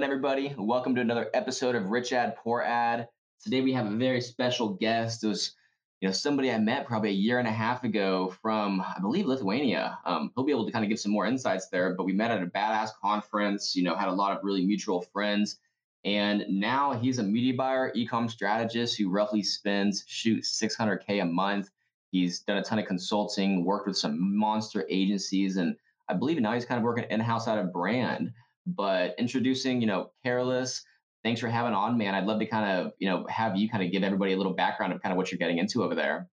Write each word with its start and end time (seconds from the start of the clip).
going, 0.00 0.10
everybody? 0.10 0.54
Welcome 0.56 0.94
to 0.94 1.02
another 1.02 1.28
episode 1.34 1.74
of 1.74 1.90
Rich 1.90 2.14
Ad 2.14 2.34
Poor 2.36 2.62
Ad. 2.62 3.06
Today 3.44 3.60
we 3.60 3.74
have 3.74 3.84
a 3.84 3.94
very 3.94 4.22
special 4.22 4.70
guest. 4.70 5.22
It 5.22 5.26
was, 5.26 5.54
you 6.00 6.08
know, 6.08 6.12
somebody 6.12 6.50
I 6.50 6.56
met 6.56 6.86
probably 6.86 7.10
a 7.10 7.12
year 7.12 7.38
and 7.38 7.46
a 7.46 7.52
half 7.52 7.84
ago 7.84 8.34
from, 8.40 8.80
I 8.80 8.98
believe, 8.98 9.26
Lithuania. 9.26 9.98
Um, 10.06 10.32
he'll 10.34 10.44
be 10.44 10.52
able 10.52 10.64
to 10.64 10.72
kind 10.72 10.86
of 10.86 10.88
give 10.88 10.98
some 10.98 11.12
more 11.12 11.26
insights 11.26 11.68
there. 11.68 11.94
But 11.94 12.04
we 12.04 12.14
met 12.14 12.30
at 12.30 12.42
a 12.42 12.46
badass 12.46 12.92
conference. 13.02 13.76
You 13.76 13.82
know, 13.82 13.94
had 13.94 14.08
a 14.08 14.12
lot 14.12 14.34
of 14.34 14.42
really 14.42 14.64
mutual 14.64 15.02
friends, 15.02 15.58
and 16.02 16.46
now 16.48 16.94
he's 16.94 17.18
a 17.18 17.22
media 17.22 17.52
buyer, 17.52 17.92
e-com 17.94 18.30
strategist 18.30 18.96
who 18.96 19.10
roughly 19.10 19.42
spends 19.42 20.04
shoot 20.06 20.44
600k 20.44 21.20
a 21.20 21.26
month. 21.26 21.68
He's 22.10 22.40
done 22.40 22.56
a 22.56 22.62
ton 22.62 22.78
of 22.78 22.86
consulting, 22.86 23.66
worked 23.66 23.86
with 23.86 23.98
some 23.98 24.34
monster 24.38 24.86
agencies, 24.88 25.58
and 25.58 25.76
I 26.08 26.14
believe 26.14 26.40
now 26.40 26.54
he's 26.54 26.64
kind 26.64 26.78
of 26.78 26.84
working 26.84 27.04
in-house 27.10 27.48
out 27.48 27.58
of 27.58 27.70
brand. 27.70 28.32
But 28.66 29.14
introducing, 29.18 29.80
you 29.80 29.86
know, 29.86 30.10
Karolis, 30.24 30.82
thanks 31.24 31.40
for 31.40 31.48
having 31.48 31.74
on, 31.74 31.98
man. 31.98 32.14
I'd 32.14 32.26
love 32.26 32.40
to 32.40 32.46
kind 32.46 32.78
of, 32.78 32.92
you 32.98 33.08
know, 33.08 33.26
have 33.28 33.56
you 33.56 33.68
kind 33.68 33.82
of 33.82 33.92
give 33.92 34.02
everybody 34.02 34.32
a 34.32 34.36
little 34.36 34.54
background 34.54 34.92
of 34.92 35.02
kind 35.02 35.12
of 35.12 35.16
what 35.16 35.30
you're 35.30 35.38
getting 35.38 35.58
into 35.58 35.82
over 35.82 35.94
there. 35.94 36.28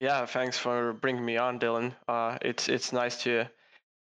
Yeah, 0.00 0.26
thanks 0.26 0.58
for 0.58 0.94
bringing 0.94 1.24
me 1.24 1.36
on, 1.36 1.60
Dylan. 1.60 1.94
Uh, 2.08 2.36
it's 2.42 2.68
it's 2.68 2.92
nice 2.92 3.22
to 3.22 3.48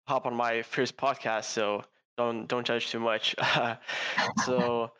hop 0.08 0.26
on 0.26 0.36
my 0.36 0.62
first 0.62 0.96
podcast, 0.96 1.46
so 1.46 1.84
don't 2.18 2.48
don't 2.48 2.66
judge 2.66 2.92
too 2.92 3.00
much. 3.00 3.36
so, 4.46 4.92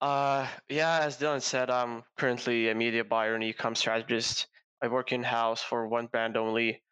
uh, 0.00 0.46
yeah, 0.68 1.00
as 1.00 1.18
Dylan 1.18 1.42
said, 1.42 1.68
I'm 1.68 2.04
currently 2.16 2.68
a 2.68 2.74
media 2.74 3.04
buyer 3.04 3.34
and 3.34 3.42
e-com 3.42 3.74
strategist. 3.74 4.46
I 4.82 4.88
work 4.88 5.12
in 5.12 5.22
house 5.22 5.62
for 5.62 5.88
one 5.88 6.06
brand 6.06 6.36
only. 6.36 6.82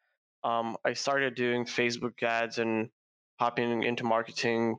Um, 0.43 0.77
I 0.85 0.95
started 0.95 1.35
doing 1.35 1.65
Facebook 1.65 2.23
ads 2.23 2.59
and 2.59 2.89
hopping 3.39 3.83
into 3.83 4.05
marketing 4.05 4.77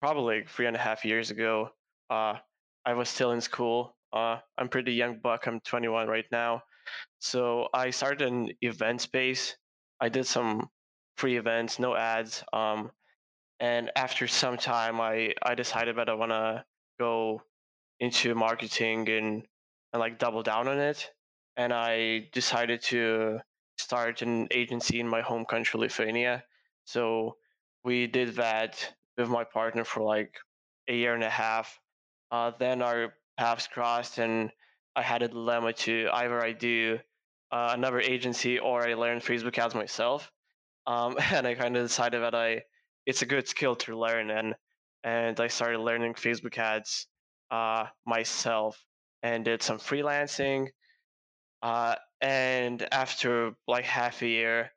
probably 0.00 0.44
three 0.48 0.66
and 0.66 0.76
a 0.76 0.78
half 0.78 1.04
years 1.04 1.30
ago. 1.30 1.70
Uh, 2.08 2.34
I 2.84 2.94
was 2.94 3.08
still 3.08 3.32
in 3.32 3.40
school. 3.40 3.94
Uh, 4.12 4.38
I'm 4.58 4.68
pretty 4.68 4.92
young 4.92 5.18
buck. 5.22 5.46
I'm 5.46 5.60
21 5.60 6.08
right 6.08 6.24
now. 6.32 6.62
So 7.18 7.68
I 7.72 7.90
started 7.90 8.26
an 8.26 8.50
event 8.62 9.00
space. 9.02 9.56
I 10.00 10.08
did 10.08 10.26
some 10.26 10.68
free 11.16 11.36
events, 11.36 11.78
no 11.78 11.94
ads. 11.94 12.42
Um, 12.52 12.90
and 13.60 13.90
after 13.94 14.26
some 14.26 14.56
time, 14.56 15.00
I 15.00 15.34
I 15.42 15.54
decided 15.54 15.96
that 15.96 16.08
I 16.08 16.14
want 16.14 16.32
to 16.32 16.64
go 16.98 17.42
into 18.00 18.34
marketing 18.34 19.08
and 19.10 19.42
and 19.92 20.00
like 20.00 20.18
double 20.18 20.42
down 20.42 20.66
on 20.66 20.78
it. 20.78 21.10
And 21.56 21.72
I 21.72 22.30
decided 22.32 22.80
to 22.84 23.40
start 23.76 24.22
an 24.22 24.48
agency 24.50 24.98
in 24.98 25.08
my 25.08 25.20
home 25.20 25.44
country, 25.44 25.78
Lithuania. 25.78 26.44
So 26.84 27.36
we 27.84 28.06
did 28.06 28.36
that 28.36 28.94
with 29.20 29.30
my 29.30 29.44
partner 29.44 29.84
for 29.84 30.02
like 30.02 30.34
a 30.88 30.94
year 30.94 31.14
and 31.14 31.24
a 31.24 31.30
half. 31.30 31.78
Uh, 32.30 32.52
then 32.58 32.82
our 32.82 33.14
paths 33.36 33.66
crossed, 33.66 34.18
and 34.18 34.50
I 34.96 35.02
had 35.02 35.22
a 35.22 35.28
dilemma 35.28 35.72
to 35.72 36.08
either 36.12 36.42
I 36.42 36.52
do 36.52 36.98
uh, 37.50 37.70
another 37.72 38.00
agency 38.00 38.58
or 38.58 38.86
I 38.86 38.94
learn 38.94 39.20
Facebook 39.20 39.58
ads 39.58 39.74
myself. 39.74 40.30
Um, 40.86 41.16
and 41.32 41.46
I 41.46 41.54
kind 41.54 41.76
of 41.76 41.86
decided 41.86 42.22
that 42.22 42.34
I 42.34 42.62
it's 43.06 43.22
a 43.22 43.26
good 43.26 43.48
skill 43.48 43.76
to 43.76 43.98
learn, 43.98 44.30
and 44.30 44.54
and 45.02 45.40
I 45.40 45.48
started 45.48 45.80
learning 45.80 46.14
Facebook 46.14 46.58
ads 46.58 47.06
uh, 47.50 47.86
myself 48.06 48.84
and 49.22 49.44
did 49.44 49.62
some 49.62 49.78
freelancing. 49.78 50.68
Uh, 51.62 51.94
and 52.20 52.86
after 52.92 53.52
like 53.66 53.84
half 53.84 54.22
a 54.22 54.28
year 54.28 54.70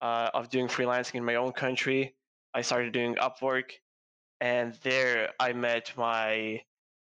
uh, 0.00 0.30
of 0.34 0.50
doing 0.50 0.68
freelancing 0.68 1.16
in 1.16 1.24
my 1.24 1.36
own 1.36 1.52
country, 1.52 2.14
I 2.54 2.62
started 2.62 2.92
doing 2.92 3.16
Upwork, 3.16 3.72
and 4.42 4.74
there 4.82 5.30
I 5.38 5.52
met 5.52 5.92
my 5.96 6.60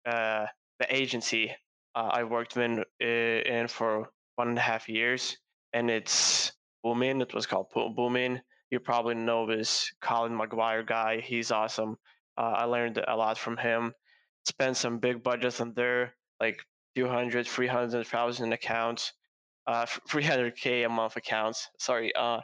uh, 0.04 0.46
the 0.80 0.94
agency 0.94 1.54
uh, 1.94 2.10
I 2.12 2.24
worked 2.24 2.56
in 2.56 2.84
in 3.00 3.68
for 3.68 4.10
one 4.36 4.48
and 4.48 4.58
a 4.58 4.62
half 4.62 4.88
years, 4.88 5.38
and 5.72 5.88
it's 5.88 6.52
Boomin. 6.82 7.22
It 7.22 7.32
was 7.32 7.46
called 7.46 7.68
Boomin. 7.72 8.42
You 8.70 8.80
probably 8.80 9.14
know 9.14 9.46
this 9.46 9.92
Colin 10.00 10.36
McGuire 10.36 10.84
guy. 10.84 11.20
He's 11.20 11.52
awesome. 11.52 11.96
Uh, 12.36 12.54
I 12.62 12.64
learned 12.64 12.98
a 13.06 13.16
lot 13.16 13.38
from 13.38 13.56
him. 13.56 13.92
Spent 14.44 14.76
some 14.76 14.98
big 14.98 15.22
budgets 15.22 15.60
on 15.60 15.74
there, 15.74 16.14
like 16.40 16.58
200, 16.96 17.46
300,000 17.46 18.52
accounts, 18.52 19.12
uh, 19.68 19.86
300k 20.08 20.86
a 20.86 20.88
month 20.88 21.16
accounts. 21.16 21.68
Sorry, 21.78 22.12
uh, 22.16 22.40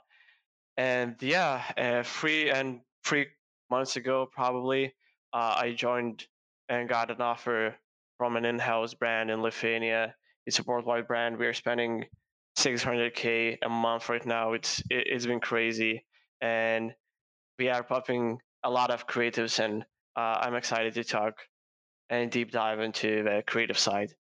and 0.77 1.17
yeah, 1.21 1.65
uh, 1.77 2.03
three 2.05 2.51
and 2.51 2.81
three 3.05 3.27
months 3.71 3.97
ago, 3.97 4.29
probably, 4.31 4.95
uh, 5.33 5.57
I 5.59 5.73
joined 5.73 6.27
and 6.69 6.89
got 6.89 7.11
an 7.11 7.21
offer 7.21 7.77
from 8.17 8.37
an 8.37 8.45
in-house 8.45 8.95
brand 8.95 9.31
in 9.31 9.43
Lithuania. 9.43 10.15
It's 10.47 10.59
a 10.59 10.63
worldwide 10.63 11.07
brand. 11.07 11.39
We 11.39 11.47
are 11.47 11.55
spending 11.55 12.05
600k 12.59 13.59
a 13.63 13.69
month 13.69 14.09
right 14.09 14.25
now. 14.25 14.53
It's 14.53 14.83
it, 14.91 15.13
has 15.13 15.27
been 15.27 15.41
crazy, 15.41 16.05
and 16.41 16.93
we 17.59 17.69
are 17.69 17.83
popping 17.83 18.39
a 18.65 18.71
lot 18.71 18.91
of 18.91 19.07
creatives, 19.07 19.63
and 19.63 19.85
uh, 20.17 20.39
I'm 20.41 20.55
excited 20.55 20.95
to 20.95 21.05
talk 21.05 21.35
and 22.11 22.31
deep 22.31 22.51
dive 22.51 22.81
into 22.81 23.23
the 23.23 23.43
creative 23.47 23.79
side. 23.79 24.15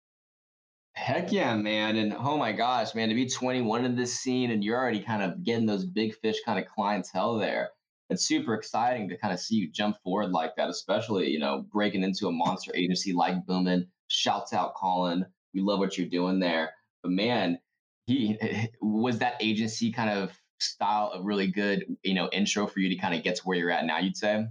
Heck 0.95 1.31
yeah, 1.31 1.55
man. 1.57 1.97
And 1.97 2.15
oh 2.15 2.39
my 2.39 2.53
gosh, 2.53 2.95
man, 2.95 3.11
to 3.11 3.15
be 3.15 3.28
21 3.28 3.84
in 3.84 3.97
this 3.97 4.19
scene 4.19 4.51
and 4.51 4.65
you're 4.65 4.78
already 4.78 5.01
kind 5.01 5.23
of 5.23 5.43
getting 5.45 5.67
those 5.67 5.84
big 5.84 6.15
fish 6.17 6.37
kind 6.45 6.59
of 6.59 6.67
clientele 6.67 7.37
there. 7.39 7.71
It's 8.09 8.25
super 8.25 8.55
exciting 8.55 9.09
to 9.09 9.19
kind 9.19 9.34
of 9.34 9.41
see 9.41 9.56
you 9.56 9.71
jump 9.71 9.97
forward 10.03 10.31
like 10.31 10.55
that, 10.56 10.69
especially, 10.69 11.28
you 11.28 11.41
know, 11.41 11.67
breaking 11.72 12.05
into 12.05 12.28
a 12.28 12.33
monster 12.33 12.72
agency 12.75 13.12
like 13.12 13.44
Boomin. 13.47 13.89
Shouts 14.09 14.53
out 14.53 14.75
Colin. 14.75 15.27
We 15.53 15.61
love 15.61 15.81
what 15.81 15.99
you're 15.99 16.09
doing 16.09 16.39
there. 16.39 16.71
But 17.03 17.12
man, 17.12 17.59
he 18.06 18.39
was 18.81 19.19
that 19.19 19.34
agency 19.41 19.93
kind 19.93 20.11
of 20.11 20.31
style 20.61 21.12
a 21.15 21.22
really 21.22 21.49
good, 21.49 21.84
you 22.03 22.15
know, 22.15 22.28
intro 22.33 22.66
for 22.66 22.81
you 22.81 22.89
to 22.91 22.97
kind 22.97 23.15
of 23.15 23.22
get 23.22 23.37
to 23.37 23.43
where 23.43 23.59
you're 23.59 23.71
at 23.71 23.84
now, 23.84 23.99
you'd 23.99 24.16
say? 24.16 24.47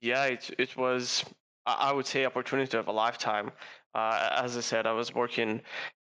Yeah, 0.00 0.24
it, 0.24 0.50
it 0.58 0.76
was, 0.76 1.24
I 1.66 1.92
would 1.92 2.06
say, 2.06 2.24
opportunity 2.24 2.76
of 2.76 2.88
a 2.88 2.92
lifetime. 2.92 3.50
Uh, 3.94 4.28
as 4.42 4.56
I 4.56 4.60
said, 4.60 4.86
I 4.86 4.92
was 4.92 5.14
working 5.14 5.60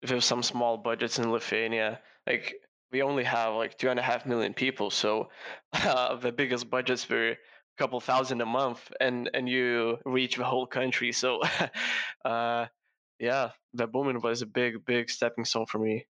with 0.08 0.24
some 0.24 0.44
small 0.44 0.78
budgets 0.78 1.20
in 1.20 1.32
Lithuania. 1.32 2.00
Like 2.28 2.56
we 2.92 3.02
only 3.02 3.24
have 3.24 3.54
like 3.56 3.78
two 3.78 3.90
and 3.90 4.00
a 4.00 4.04
half 4.04 4.26
million 4.26 4.54
people, 4.54 4.90
so 4.90 5.30
uh, 5.74 6.16
the 6.16 6.32
biggest 6.32 6.70
budgets 6.70 7.08
were 7.10 7.32
a 7.32 7.38
couple 7.78 8.00
thousand 8.00 8.42
a 8.42 8.46
month, 8.46 8.92
and 9.00 9.30
and 9.34 9.48
you 9.48 9.98
reach 10.06 10.38
the 10.38 10.46
whole 10.46 10.68
country. 10.68 11.12
So, 11.12 11.42
uh, 12.26 12.68
yeah, 13.20 13.52
the 13.74 13.88
Boomin 13.88 14.22
was 14.22 14.42
a 14.42 14.48
big 14.48 14.86
big 14.86 15.10
stepping 15.10 15.46
stone 15.46 15.66
for 15.66 15.80
me. 15.80 16.06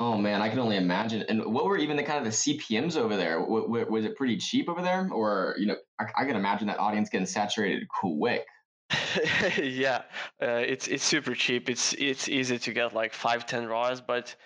Oh 0.00 0.16
man, 0.16 0.42
I 0.42 0.48
can 0.48 0.60
only 0.60 0.76
imagine. 0.76 1.22
And 1.28 1.44
what 1.52 1.64
were 1.64 1.76
even 1.76 1.96
the 1.96 2.04
kind 2.04 2.18
of 2.18 2.24
the 2.24 2.30
CPMS 2.30 2.96
over 2.96 3.16
there? 3.16 3.40
W- 3.40 3.66
w- 3.66 3.90
was 3.90 4.04
it 4.04 4.16
pretty 4.16 4.36
cheap 4.36 4.68
over 4.68 4.80
there, 4.80 5.08
or 5.12 5.56
you 5.58 5.66
know, 5.66 5.76
I, 5.98 6.04
I 6.18 6.24
can 6.24 6.36
imagine 6.36 6.68
that 6.68 6.78
audience 6.78 7.08
getting 7.08 7.26
saturated 7.26 7.88
quick. 7.88 8.44
yeah, 9.58 10.02
uh, 10.40 10.62
it's 10.66 10.86
it's 10.86 11.04
super 11.04 11.34
cheap. 11.34 11.68
It's 11.68 11.94
it's 11.94 12.28
easy 12.28 12.58
to 12.60 12.72
get 12.72 12.94
like 12.94 13.12
five 13.12 13.44
ten 13.44 13.66
ROAS, 13.66 14.00
but 14.00 14.36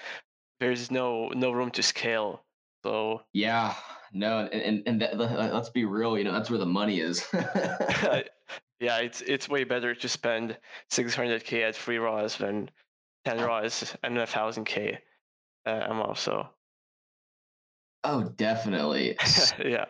there's 0.62 0.90
no 0.90 1.28
no 1.34 1.50
room 1.50 1.70
to 1.72 1.82
scale. 1.82 2.44
So 2.84 3.22
yeah, 3.32 3.74
no, 4.12 4.48
and 4.52 4.86
and, 4.86 5.02
and 5.02 5.18
let's 5.52 5.70
be 5.70 5.84
real. 5.84 6.16
You 6.16 6.24
know, 6.24 6.32
that's 6.32 6.50
where 6.50 6.58
the 6.58 6.66
money 6.66 7.00
is. 7.00 7.26
yeah, 8.80 8.98
it's 8.98 9.22
it's 9.22 9.48
way 9.48 9.64
better 9.64 9.94
to 9.94 10.08
spend 10.08 10.56
600k 10.90 11.68
at 11.68 11.76
free 11.76 11.98
ROAS 11.98 12.36
than 12.36 12.70
10 13.24 13.40
ROAS 13.40 13.96
and 14.04 14.18
a 14.18 14.26
thousand 14.26 14.64
k 14.64 14.98
uh, 15.66 15.86
a 15.88 15.94
month. 15.94 16.18
So. 16.18 16.46
Oh, 18.04 18.22
definitely. 18.36 19.16
yeah. 19.64 19.86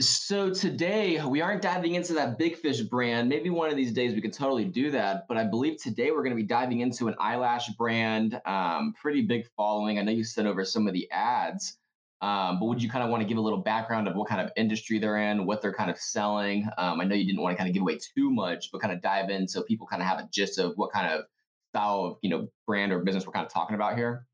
So 0.00 0.48
today 0.48 1.22
we 1.22 1.42
aren't 1.42 1.60
diving 1.60 1.94
into 1.94 2.14
that 2.14 2.38
big 2.38 2.56
fish 2.56 2.80
brand. 2.80 3.28
Maybe 3.28 3.50
one 3.50 3.68
of 3.68 3.76
these 3.76 3.92
days 3.92 4.14
we 4.14 4.22
could 4.22 4.32
totally 4.32 4.64
do 4.64 4.90
that. 4.92 5.28
But 5.28 5.36
I 5.36 5.44
believe 5.44 5.76
today 5.76 6.10
we're 6.10 6.22
going 6.22 6.34
to 6.34 6.42
be 6.42 6.42
diving 6.42 6.80
into 6.80 7.08
an 7.08 7.14
eyelash 7.20 7.68
brand, 7.76 8.40
um, 8.46 8.94
pretty 8.98 9.20
big 9.20 9.46
following. 9.58 9.98
I 9.98 10.02
know 10.02 10.12
you 10.12 10.24
sent 10.24 10.48
over 10.48 10.64
some 10.64 10.86
of 10.86 10.94
the 10.94 11.10
ads, 11.10 11.76
um, 12.22 12.58
but 12.58 12.64
would 12.64 12.82
you 12.82 12.88
kind 12.88 13.04
of 13.04 13.10
want 13.10 13.22
to 13.22 13.28
give 13.28 13.36
a 13.36 13.42
little 13.42 13.58
background 13.58 14.08
of 14.08 14.16
what 14.16 14.26
kind 14.26 14.40
of 14.40 14.50
industry 14.56 14.98
they're 14.98 15.18
in, 15.18 15.44
what 15.44 15.60
they're 15.60 15.74
kind 15.74 15.90
of 15.90 15.98
selling? 15.98 16.66
Um, 16.78 16.98
I 16.98 17.04
know 17.04 17.14
you 17.14 17.26
didn't 17.26 17.42
want 17.42 17.52
to 17.52 17.58
kind 17.58 17.68
of 17.68 17.74
give 17.74 17.82
away 17.82 17.98
too 17.98 18.30
much, 18.30 18.72
but 18.72 18.80
kind 18.80 18.94
of 18.94 19.02
dive 19.02 19.28
in 19.28 19.46
so 19.46 19.62
people 19.62 19.86
kind 19.86 20.00
of 20.00 20.08
have 20.08 20.18
a 20.18 20.28
gist 20.32 20.58
of 20.58 20.72
what 20.76 20.92
kind 20.92 21.12
of 21.12 21.26
style 21.72 22.06
of 22.06 22.16
you 22.22 22.30
know 22.30 22.48
brand 22.66 22.90
or 22.90 23.00
business 23.00 23.26
we're 23.26 23.32
kind 23.32 23.44
of 23.44 23.52
talking 23.52 23.74
about 23.74 23.98
here. 23.98 24.24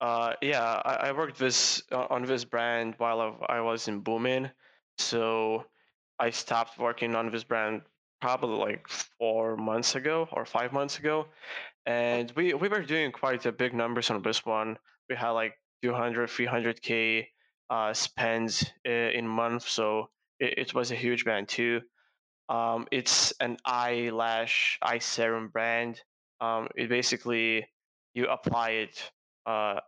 Uh, 0.00 0.34
yeah, 0.42 0.80
I, 0.84 1.08
I 1.08 1.12
worked 1.12 1.40
this 1.40 1.82
uh, 1.90 2.06
on 2.08 2.24
this 2.24 2.44
brand 2.44 2.94
while 2.98 3.44
I 3.48 3.60
was 3.60 3.88
in 3.88 3.98
Boomin. 3.98 4.48
So 4.98 5.64
I 6.18 6.30
stopped 6.30 6.78
working 6.78 7.14
on 7.14 7.30
this 7.30 7.44
brand 7.44 7.82
probably 8.20 8.56
like 8.56 8.88
four 9.18 9.56
months 9.56 9.94
ago 9.96 10.28
or 10.32 10.44
five 10.44 10.72
months 10.72 10.98
ago. 10.98 11.26
And 11.86 12.32
we, 12.36 12.54
we 12.54 12.68
were 12.68 12.82
doing 12.82 13.10
quite 13.10 13.44
a 13.46 13.52
big 13.52 13.74
numbers 13.74 14.10
on 14.10 14.22
this 14.22 14.46
one. 14.46 14.78
We 15.10 15.16
had 15.16 15.30
like 15.30 15.54
200, 15.82 16.28
300K 16.28 17.26
uh, 17.70 17.92
spends 17.92 18.64
in 18.84 19.26
month. 19.26 19.68
So 19.68 20.10
it, 20.38 20.58
it 20.58 20.74
was 20.74 20.92
a 20.92 20.94
huge 20.94 21.24
brand 21.24 21.48
too. 21.48 21.80
Um, 22.48 22.86
it's 22.92 23.32
an 23.40 23.56
eyelash 23.64 24.78
eye 24.82 24.98
serum 24.98 25.48
brand. 25.48 26.00
Um, 26.40 26.68
it 26.76 26.88
basically 26.88 27.66
you 28.14 28.26
apply 28.26 28.70
it. 28.70 29.10
Uh, 29.46 29.80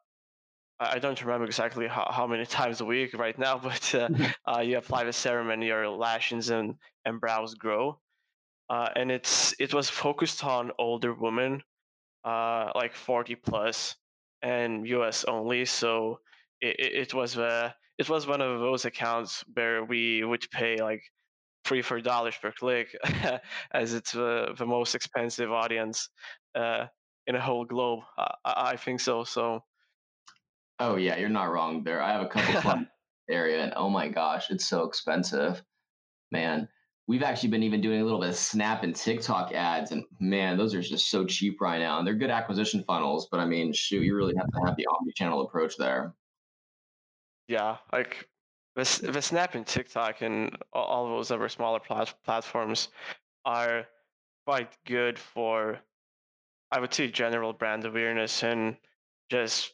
I 0.81 0.99
don't 0.99 1.21
remember 1.21 1.47
exactly 1.47 1.87
how, 1.87 2.09
how 2.11 2.27
many 2.27 2.47
times 2.61 2.81
a 2.81 2.85
week 2.85 3.15
right 3.15 3.39
now, 3.39 3.59
but 3.59 3.95
uh, 3.95 4.09
uh, 4.47 4.61
you 4.61 4.79
apply 4.79 5.05
the 5.05 5.13
serum 5.13 5.51
and 5.51 5.63
your 5.63 5.89
lashes 5.89 6.51
and, 6.51 6.75
and 7.05 7.21
brows 7.21 7.55
grow. 7.55 8.01
Uh, 8.71 8.89
and 8.97 9.11
it's 9.13 9.55
it 9.61 9.75
was 9.75 9.91
focused 9.91 10.45
on 10.45 10.73
older 10.79 11.13
women, 11.15 11.63
uh, 12.25 12.71
like 12.75 12.95
40 12.95 13.37
plus, 13.37 13.97
and 14.43 14.87
US 14.89 15.25
only. 15.25 15.65
So 15.67 16.21
it, 16.61 16.77
it 16.81 17.15
was 17.15 17.37
uh, 17.39 17.73
it 17.99 18.09
was 18.09 18.27
one 18.27 18.41
of 18.41 18.61
those 18.61 18.85
accounts 18.87 19.45
where 19.55 19.85
we 19.85 20.25
would 20.25 20.51
pay 20.51 20.77
like 20.79 21.03
three 21.65 21.83
four 21.83 22.01
dollars 22.01 22.37
per 22.41 22.53
click, 22.53 22.97
as 23.73 23.95
it's 23.95 24.13
the 24.13 24.55
the 24.59 24.67
most 24.67 24.95
expensive 24.95 25.53
audience 25.53 26.09
uh, 26.55 26.87
in 27.27 27.37
a 27.37 27.41
whole 27.41 27.65
globe. 27.65 28.01
I, 28.19 28.35
I 28.45 28.77
think 28.77 29.01
so. 29.01 29.25
So 29.25 29.63
Oh 30.79 30.97
yeah, 30.97 31.17
you're 31.17 31.29
not 31.29 31.51
wrong 31.53 31.83
there. 31.85 32.03
I 32.03 32.13
have 32.13 32.23
a 32.23 32.29
couple 32.29 32.87
area, 33.31 33.63
and 33.65 33.73
oh 33.77 33.89
my 33.91 34.09
gosh, 34.09 34.51
it's 34.51 34.67
so 34.67 34.85
expensive, 34.85 35.63
man. 36.33 36.69
We've 37.07 37.23
actually 37.23 37.51
been 37.51 37.63
even 37.63 37.81
doing 37.83 38.01
a 38.01 38.05
little 38.05 38.21
bit 38.21 38.31
of 38.31 38.37
Snap 38.37 38.83
and 38.83 38.97
TikTok 38.97 39.53
ads, 39.53 39.93
and 39.93 40.05
man, 40.21 40.57
those 40.57 40.75
are 40.75 40.81
just 40.83 41.11
so 41.11 41.27
cheap 41.27 41.61
right 41.61 41.79
now. 41.79 41.99
And 41.99 42.07
they're 42.07 42.15
good 42.15 42.31
acquisition 42.31 42.83
funnels, 42.85 43.29
but 43.31 43.41
I 43.41 43.47
mean, 43.47 43.73
shoot, 43.75 44.03
you 44.05 44.17
really 44.17 44.35
have 44.39 44.51
to 44.53 44.61
have 44.67 44.77
the 44.77 44.87
omni-channel 44.87 45.43
approach 45.43 45.77
there. 45.77 46.15
yeah, 47.49 47.79
like 47.93 48.29
the 48.75 48.85
the 49.13 49.23
Snap 49.23 49.55
and 49.55 49.67
TikTok 49.67 50.23
and 50.23 50.57
all 50.73 51.09
those 51.09 51.31
other 51.31 51.49
smaller 51.49 51.81
plat- 51.81 52.15
platforms 52.25 52.89
are 53.45 53.87
quite 54.47 54.77
good 54.87 55.19
for 55.19 55.81
I 56.71 56.81
would 56.81 56.95
say 56.95 57.11
general 57.11 57.53
brand 57.55 57.85
awareness 57.87 58.43
and 58.43 58.77
just 59.31 59.74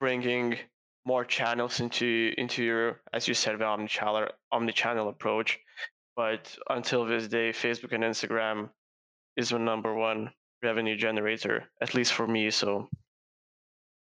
bringing 0.00 0.56
more 1.04 1.24
channels 1.24 1.80
into 1.80 2.32
into 2.36 2.64
your 2.64 3.00
as 3.12 3.28
you 3.28 3.34
said 3.34 3.58
the 3.58 3.64
omnichannel 3.64 4.28
omnichannel 4.52 5.08
approach 5.08 5.58
but 6.16 6.56
until 6.68 7.04
this 7.04 7.28
day 7.28 7.50
facebook 7.50 7.92
and 7.92 8.02
instagram 8.02 8.68
is 9.36 9.50
the 9.50 9.58
number 9.58 9.94
one 9.94 10.30
revenue 10.62 10.96
generator 10.96 11.64
at 11.80 11.94
least 11.94 12.12
for 12.12 12.26
me 12.26 12.50
so 12.50 12.88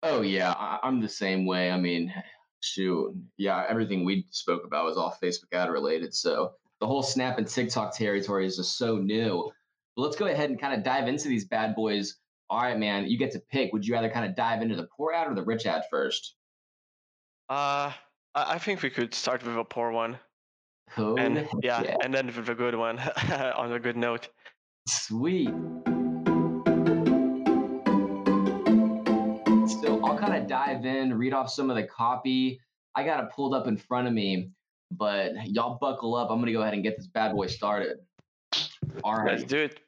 Oh 0.03 0.21
yeah, 0.21 0.55
I'm 0.83 1.01
the 1.01 1.09
same 1.09 1.47
way. 1.47 1.71
I 1.71 1.79
mean, 1.79 2.13
shoot, 2.61 3.15
yeah, 3.37 3.65
everything 3.69 4.05
we 4.05 4.27
spoke 4.31 4.65
about 4.65 4.85
was 4.85 4.97
all 4.97 5.17
Facebook 5.23 5.53
ad 5.53 5.71
related. 5.71 6.15
So 6.15 6.53
the 6.81 6.87
whole 6.87 7.03
Snap 7.03 7.39
and 7.39 7.49
TikTok 7.49 7.97
territory 7.97 8.47
is 8.47 8.57
just 8.57 8.77
so 8.77 8.99
new. 8.99 9.51
But 9.97 10.03
let's 10.03 10.17
go 10.17 10.27
ahead 10.27 10.51
and 10.51 10.61
kind 10.61 10.75
of 10.75 10.85
dive 10.85 11.09
into 11.09 11.29
these 11.29 11.47
bad 11.47 11.75
boys. 11.75 12.17
All 12.49 12.63
right, 12.63 12.79
man, 12.79 13.07
you 13.07 13.19
get 13.19 13.33
to 13.33 13.41
pick. 13.41 13.73
Would 13.73 13.87
you 13.87 13.95
rather 13.95 14.09
kind 14.09 14.25
of 14.25 14.37
dive 14.37 14.63
into 14.63 14.77
the 14.77 14.89
poor 14.97 15.13
ad 15.13 15.29
or 15.29 15.35
the 15.35 15.43
rich 15.43 15.67
ad 15.67 15.83
first? 15.91 16.37
uh 17.49 17.93
i 18.35 18.59
think 18.59 18.83
we 18.83 18.91
could 18.91 19.15
start 19.15 19.45
with 19.45 19.57
a 19.57 19.65
poor 19.65 19.93
one 19.93 20.19
Code, 20.91 21.19
and 21.19 21.49
yeah 21.63 21.83
yeah, 21.83 21.97
and 22.03 22.13
then 22.13 22.27
with 22.27 22.49
a 22.49 22.55
good 22.55 22.75
one 22.75 22.99
on 23.57 23.73
a 23.73 23.79
good 23.79 23.97
note 23.97 24.29
sweet. 24.89 25.51
So 29.83 30.01
I'll 30.05 30.17
kind 30.17 30.37
of 30.37 30.47
dive 30.49 30.85
in, 30.85 31.13
read 31.19 31.33
off 31.33 31.51
some 31.51 31.71
of 31.71 31.77
the 31.77 31.83
copy. 31.83 32.61
I 32.95 33.05
got 33.05 33.23
it 33.23 33.31
pulled 33.35 33.53
up 33.53 33.67
in 33.67 33.77
front 33.77 34.07
of 34.07 34.15
me, 34.15 34.51
but 34.93 35.33
y'all 35.45 35.79
buckle 35.81 36.15
up. 36.15 36.31
I'm 36.31 36.39
gonna 36.39 36.53
go 36.53 36.63
ahead 36.63 36.75
and 36.75 36.85
get 36.85 36.97
this 36.97 37.09
bad 37.09 37.33
boy 37.33 37.49
started. 37.49 37.99
All 39.03 39.17
right. 39.17 39.33
let's 39.33 39.45
do 39.45 39.59
it 39.59 39.81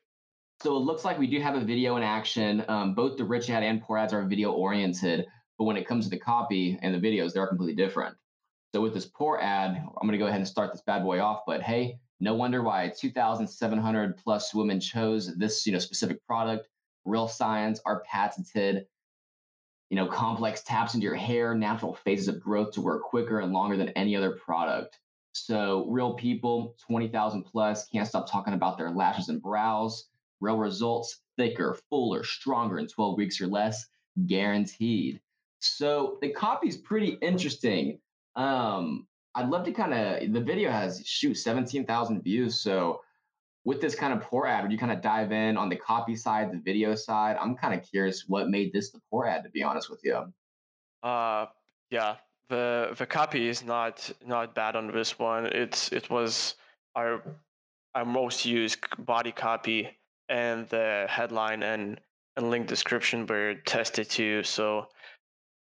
So 0.61 0.77
it 0.77 0.81
looks 0.81 1.05
like 1.05 1.19
we 1.19 1.29
do 1.29 1.41
have 1.41 1.55
a 1.55 1.61
video 1.61 1.97
in 1.97 2.03
action. 2.03 2.65
Um, 2.67 2.95
both 2.95 3.17
the 3.17 3.25
rich 3.25 3.49
ad 3.49 3.63
and 3.63 3.81
poor 3.81 3.97
ads 3.97 4.13
are 4.13 4.25
video 4.25 4.51
oriented, 4.51 5.27
but 5.57 5.65
when 5.65 5.77
it 5.77 5.87
comes 5.87 6.05
to 6.05 6.11
the 6.11 6.19
copy 6.19 6.77
and 6.83 6.93
the 6.93 6.99
videos, 6.99 7.33
they're 7.33 7.47
completely 7.47 7.77
different. 7.77 8.17
So 8.75 8.81
with 8.81 8.93
this 8.93 9.07
poor 9.07 9.39
ad, 9.41 9.77
I'm 9.77 10.09
going 10.09 10.13
to 10.13 10.19
go 10.19 10.27
ahead 10.27 10.41
and 10.41 10.49
start 10.49 10.73
this 10.73 10.83
bad 10.83 11.05
boy 11.05 11.21
off. 11.21 11.43
But 11.47 11.63
hey, 11.63 12.01
no 12.19 12.35
wonder 12.35 12.61
why 12.61 12.93
2,700 12.99 14.17
plus 14.17 14.53
women 14.53 14.81
chose 14.81 15.33
this, 15.37 15.65
you 15.65 15.73
know, 15.73 15.79
specific 15.79 16.27
product. 16.27 16.69
Real 17.05 17.29
science, 17.29 17.81
are 17.87 18.03
patented. 18.11 18.87
You 19.91 19.97
know, 19.97 20.09
complex 20.09 20.65
taps 20.65 20.95
into 20.95 21.05
your 21.05 21.15
hair, 21.15 21.55
natural 21.55 21.95
phases 21.95 22.27
of 22.27 22.41
growth 22.41 22.73
to 22.73 22.81
work 22.81 23.05
quicker 23.05 23.39
and 23.39 23.53
longer 23.53 23.77
than 23.77 23.91
any 23.91 24.17
other 24.17 24.33
product. 24.33 24.99
So 25.33 25.87
real 25.89 26.15
people, 26.15 26.75
20,000 26.89 27.45
plus, 27.45 27.87
can't 27.87 28.09
stop 28.09 28.29
talking 28.29 28.55
about 28.55 28.77
their 28.77 28.91
lashes 28.91 29.29
and 29.29 29.41
brows. 29.41 30.09
Real 30.41 30.57
results, 30.57 31.21
thicker, 31.37 31.79
fuller, 31.91 32.25
stronger 32.25 32.79
in 32.79 32.87
12 32.87 33.17
weeks 33.17 33.41
or 33.41 33.47
less, 33.47 33.87
guaranteed. 34.27 35.21
So 35.61 36.19
the 36.21 36.31
copy 36.31 36.69
is 36.69 36.77
pretty 36.77 37.19
interesting. 37.21 37.99
Um, 38.37 39.07
I'd 39.35 39.49
love 39.49 39.65
to 39.65 39.73
kind 39.73 39.95
of, 39.95 40.33
the 40.33 40.41
video 40.41 40.71
has, 40.71 41.03
shoot, 41.07 41.35
17,000 41.35 42.23
views. 42.23 42.61
So 42.61 43.01
with 43.65 43.81
this 43.81 43.95
kind 43.95 44.13
of 44.13 44.23
poor 44.23 44.47
ad, 44.47 44.63
would 44.63 44.73
you 44.73 44.79
kind 44.79 44.93
of 44.93 45.03
dive 45.03 45.33
in 45.33 45.57
on 45.57 45.69
the 45.69 45.77
copy 45.77 46.17
side, 46.17 46.53
the 46.53 46.59
video 46.59 46.95
side? 46.95 47.37
I'm 47.41 47.55
kind 47.55 47.79
of 47.79 47.89
curious 47.89 48.25
what 48.27 48.49
made 48.49 48.73
this 48.73 48.91
the 48.91 49.01
poor 49.11 49.27
ad, 49.27 49.45
to 49.45 49.51
be 49.51 49.63
honest 49.63 49.91
with 49.91 50.01
you. 50.05 50.33
Uh, 51.03 51.47
yeah, 51.91 52.17
the 52.49 52.95
the 52.97 53.07
copy 53.07 53.49
is 53.49 53.63
not 53.63 54.11
not 54.25 54.55
bad 54.55 54.75
on 54.75 54.91
this 54.91 55.19
one. 55.19 55.47
It's 55.47 55.93
it 55.93 56.09
was 56.11 56.55
our 56.95 57.23
our 57.95 58.05
most 58.05 58.45
used 58.45 58.79
body 58.99 59.33
copy, 59.33 59.98
and 60.29 60.69
the 60.69 61.07
headline 61.09 61.63
and 61.63 62.01
and 62.37 62.51
link 62.51 62.69
description 62.69 63.27
were 63.27 63.55
tested 63.67 64.09
too. 64.09 64.45
So 64.45 64.87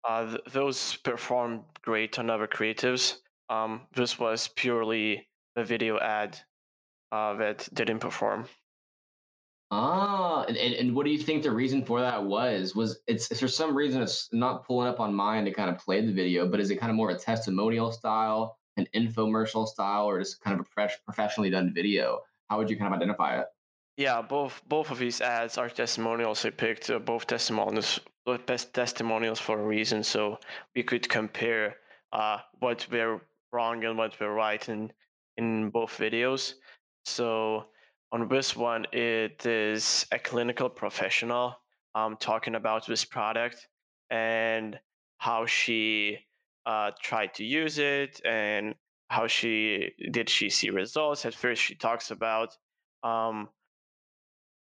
uh, 0.09 0.27
th- 0.27 0.41
those 0.53 0.97
performed 0.97 1.63
great 1.83 2.19
on 2.19 2.31
other 2.31 2.47
creatives. 2.47 3.17
Um, 3.51 3.83
this 3.95 4.19
was 4.19 4.49
purely 4.49 5.29
the 5.57 5.65
video 5.65 5.99
ad 5.99 6.39
uh, 7.11 7.35
that 7.35 7.69
didn't 7.75 7.99
perform. 7.99 8.47
Ah, 9.71 10.45
and, 10.45 10.57
and, 10.57 10.95
what 10.95 11.05
do 11.05 11.11
you 11.11 11.19
think 11.19 11.43
the 11.43 11.51
reason 11.51 11.85
for 11.85 12.01
that 12.01 12.25
was? 12.25 12.75
Was 12.75 13.01
it's 13.07 13.39
for 13.39 13.49
some 13.49 13.77
reason 13.77 14.01
it's 14.01 14.29
not 14.33 14.65
pulling 14.67 14.89
up 14.89 14.99
on 14.99 15.15
mine 15.15 15.45
to 15.45 15.53
kind 15.53 15.69
of 15.69 15.77
play 15.77 16.01
the 16.01 16.13
video, 16.13 16.49
but 16.49 16.59
is 16.59 16.71
it 16.71 16.77
kind 16.77 16.89
of 16.89 16.97
more 16.97 17.11
of 17.11 17.17
a 17.17 17.21
testimonial 17.21 17.93
style, 17.93 18.57
an 18.79 18.87
infomercial 18.95 19.67
style, 19.67 20.07
or 20.07 20.21
just 20.21 20.41
kind 20.41 20.59
of 20.59 20.61
a 20.65 20.69
fresh, 20.71 20.97
professionally 21.05 21.51
done 21.51 21.75
video? 21.75 22.21
How 22.49 22.57
would 22.57 22.71
you 22.71 22.79
kind 22.79 22.95
of 22.95 22.97
identify 22.99 23.41
it? 23.41 23.47
Yeah, 23.99 24.23
both 24.23 24.63
both 24.69 24.93
of 24.93 24.99
these 25.01 25.21
ads 25.21 25.59
are 25.59 25.69
testimonials. 25.69 26.45
I 26.45 26.51
picked 26.51 26.89
uh, 26.89 27.01
both 27.01 27.27
testimonials, 27.27 27.99
best 28.47 28.73
testimonials 28.73 29.41
for 29.41 29.59
a 29.59 29.67
reason, 29.67 30.05
so 30.05 30.39
we 30.77 30.85
could 30.85 31.09
compare 31.09 31.75
uh, 32.13 32.39
what 32.61 32.87
were 32.93 33.21
wrong 33.53 33.85
and 33.85 33.99
what 33.99 34.15
we're 34.21 34.33
right 34.33 34.69
in 34.69 34.93
in 35.37 35.71
both 35.71 35.99
videos. 35.99 36.55
So 37.07 37.65
on 38.13 38.29
this 38.29 38.55
one, 38.55 38.87
it 38.93 39.45
is 39.45 40.07
a 40.13 40.19
clinical 40.21 40.69
professional 40.69 41.57
um, 41.97 42.17
talking 42.21 42.55
about 42.55 42.87
this 42.87 43.05
product 43.05 43.67
and 44.11 44.79
how 45.19 45.45
she 45.47 46.19
uh, 46.67 46.93
tried 47.03 47.35
to 47.35 47.45
use 47.45 47.79
it 47.79 48.21
and 48.25 48.77
how 49.09 49.27
she 49.27 49.91
did 50.13 50.31
she 50.31 50.51
see 50.51 50.71
results. 50.71 51.27
At 51.27 51.35
first, 51.35 51.61
she 51.61 51.75
talks 51.75 52.13
about 52.13 52.57
um, 53.03 53.49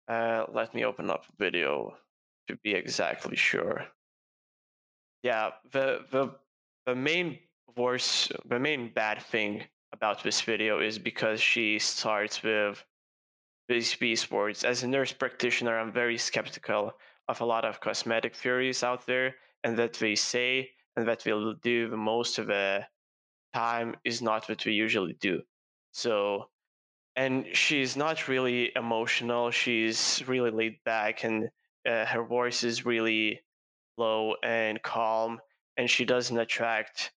uh, 0.07 0.45
let 0.53 0.73
me 0.73 0.83
open 0.85 1.09
up 1.09 1.25
video 1.37 1.95
to 2.47 2.55
be 2.57 2.73
exactly 2.73 3.35
sure. 3.35 3.85
Yeah, 5.23 5.51
the 5.71 6.05
the 6.11 6.35
the 6.85 6.95
main 6.95 7.39
worst, 7.77 8.33
the 8.45 8.59
main 8.59 8.91
bad 8.93 9.21
thing 9.21 9.63
about 9.93 10.23
this 10.23 10.41
video 10.41 10.79
is 10.79 10.99
because 10.99 11.39
she 11.39 11.79
starts 11.79 12.43
with 12.43 12.83
these 13.69 14.29
words. 14.29 14.63
As 14.63 14.83
a 14.83 14.87
nurse 14.87 15.13
practitioner, 15.13 15.79
I'm 15.79 15.91
very 15.91 16.17
skeptical 16.17 16.91
of 17.29 17.39
a 17.39 17.45
lot 17.45 17.63
of 17.63 17.79
cosmetic 17.79 18.35
theories 18.35 18.83
out 18.83 19.05
there, 19.05 19.35
and 19.63 19.77
that 19.77 19.93
they 19.93 20.15
say 20.15 20.71
and 20.95 21.07
that 21.07 21.23
we'll 21.25 21.53
do 21.55 21.89
the 21.89 21.97
most 21.97 22.37
of 22.37 22.47
the 22.47 22.85
time 23.53 23.95
is 24.03 24.21
not 24.21 24.47
what 24.49 24.65
we 24.65 24.73
usually 24.73 25.13
do. 25.13 25.41
So 25.91 26.49
and 27.15 27.45
she's 27.53 27.95
not 27.95 28.27
really 28.27 28.71
emotional. 28.75 29.51
She's 29.51 30.23
really 30.27 30.51
laid 30.51 30.83
back, 30.83 31.23
and 31.23 31.49
uh, 31.87 32.05
her 32.05 32.23
voice 32.23 32.63
is 32.63 32.85
really 32.85 33.41
low 33.97 34.35
and 34.43 34.81
calm. 34.81 35.39
And 35.77 35.89
she 35.89 36.05
doesn't 36.05 36.37
attract. 36.37 37.11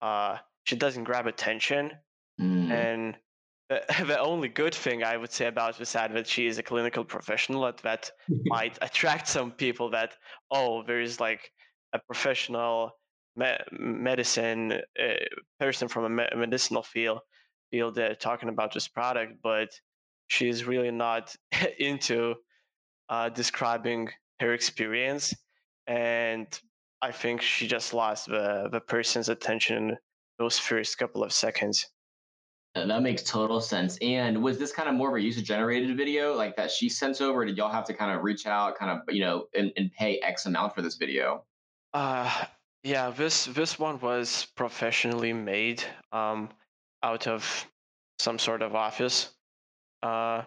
Uh, 0.00 0.38
she 0.64 0.76
doesn't 0.76 1.04
grab 1.04 1.26
attention. 1.26 1.92
Mm. 2.40 2.70
And 2.70 3.16
the, 3.68 4.04
the 4.04 4.18
only 4.18 4.48
good 4.48 4.74
thing 4.74 5.02
I 5.02 5.16
would 5.16 5.32
say 5.32 5.46
about 5.46 5.78
this 5.78 5.96
ad 5.96 6.14
that 6.14 6.26
she 6.26 6.46
is 6.46 6.58
a 6.58 6.62
clinical 6.62 7.04
professional 7.04 7.62
that 7.62 7.78
that 7.78 8.10
might 8.44 8.78
attract 8.80 9.28
some 9.28 9.50
people. 9.50 9.90
That 9.90 10.12
oh, 10.50 10.84
there 10.84 11.00
is 11.00 11.18
like 11.18 11.50
a 11.92 11.98
professional 11.98 12.92
me- 13.34 13.58
medicine 13.72 14.72
uh, 14.72 15.14
person 15.58 15.88
from 15.88 16.04
a 16.04 16.08
me- 16.08 16.28
medicinal 16.36 16.82
field 16.82 17.20
field 17.72 17.98
uh, 17.98 18.14
talking 18.14 18.48
about 18.48 18.72
this 18.72 18.86
product, 18.86 19.42
but 19.42 19.70
she's 20.28 20.64
really 20.64 20.92
not 20.92 21.34
into 21.80 22.36
uh, 23.08 23.28
describing 23.30 24.08
her 24.38 24.54
experience, 24.54 25.34
and 25.88 26.46
I 27.00 27.10
think 27.10 27.42
she 27.42 27.66
just 27.66 27.92
lost 27.92 28.26
the 28.26 28.68
the 28.70 28.80
person's 28.80 29.28
attention 29.28 29.96
those 30.38 30.58
first 30.58 30.98
couple 30.98 31.24
of 31.24 31.32
seconds. 31.32 31.88
That 32.74 33.02
makes 33.02 33.22
total 33.22 33.60
sense. 33.60 33.98
And 34.00 34.42
was 34.42 34.58
this 34.58 34.72
kind 34.72 34.88
of 34.88 34.94
more 34.94 35.10
of 35.10 35.16
a 35.16 35.20
user 35.20 35.42
generated 35.42 35.94
video 35.94 36.34
like 36.34 36.56
that 36.56 36.70
she 36.70 36.88
sent 36.88 37.20
over? 37.20 37.44
Did 37.44 37.58
y'all 37.58 37.70
have 37.70 37.84
to 37.84 37.92
kind 37.92 38.16
of 38.16 38.22
reach 38.24 38.46
out, 38.46 38.78
kind 38.78 38.90
of, 38.90 39.14
you 39.14 39.20
know, 39.20 39.44
and, 39.54 39.70
and 39.76 39.92
pay 39.92 40.18
X 40.20 40.46
amount 40.46 40.74
for 40.74 40.80
this 40.80 40.96
video? 40.96 41.44
Uh, 41.92 42.44
yeah, 42.82 43.10
this 43.10 43.44
this 43.44 43.78
one 43.78 44.00
was 44.00 44.46
professionally 44.56 45.34
made 45.34 45.84
um, 46.12 46.48
out 47.02 47.26
of 47.26 47.66
some 48.18 48.38
sort 48.38 48.62
of 48.62 48.74
office. 48.74 49.30
Uh, 50.02 50.42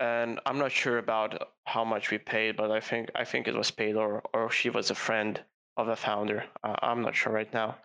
and 0.00 0.40
I'm 0.46 0.58
not 0.58 0.72
sure 0.72 0.98
about 0.98 1.50
how 1.64 1.84
much 1.84 2.10
we 2.10 2.18
paid, 2.18 2.56
but 2.56 2.70
I 2.70 2.80
think 2.80 3.10
I 3.14 3.24
think 3.24 3.48
it 3.48 3.54
was 3.54 3.70
paid, 3.70 3.96
or 3.96 4.22
or 4.32 4.50
she 4.50 4.70
was 4.70 4.90
a 4.90 4.94
friend 4.94 5.40
of 5.76 5.86
the 5.86 5.96
founder. 5.96 6.44
Uh, 6.62 6.76
I'm 6.82 7.02
not 7.02 7.16
sure 7.16 7.32
right 7.32 7.52
now. 7.52 7.76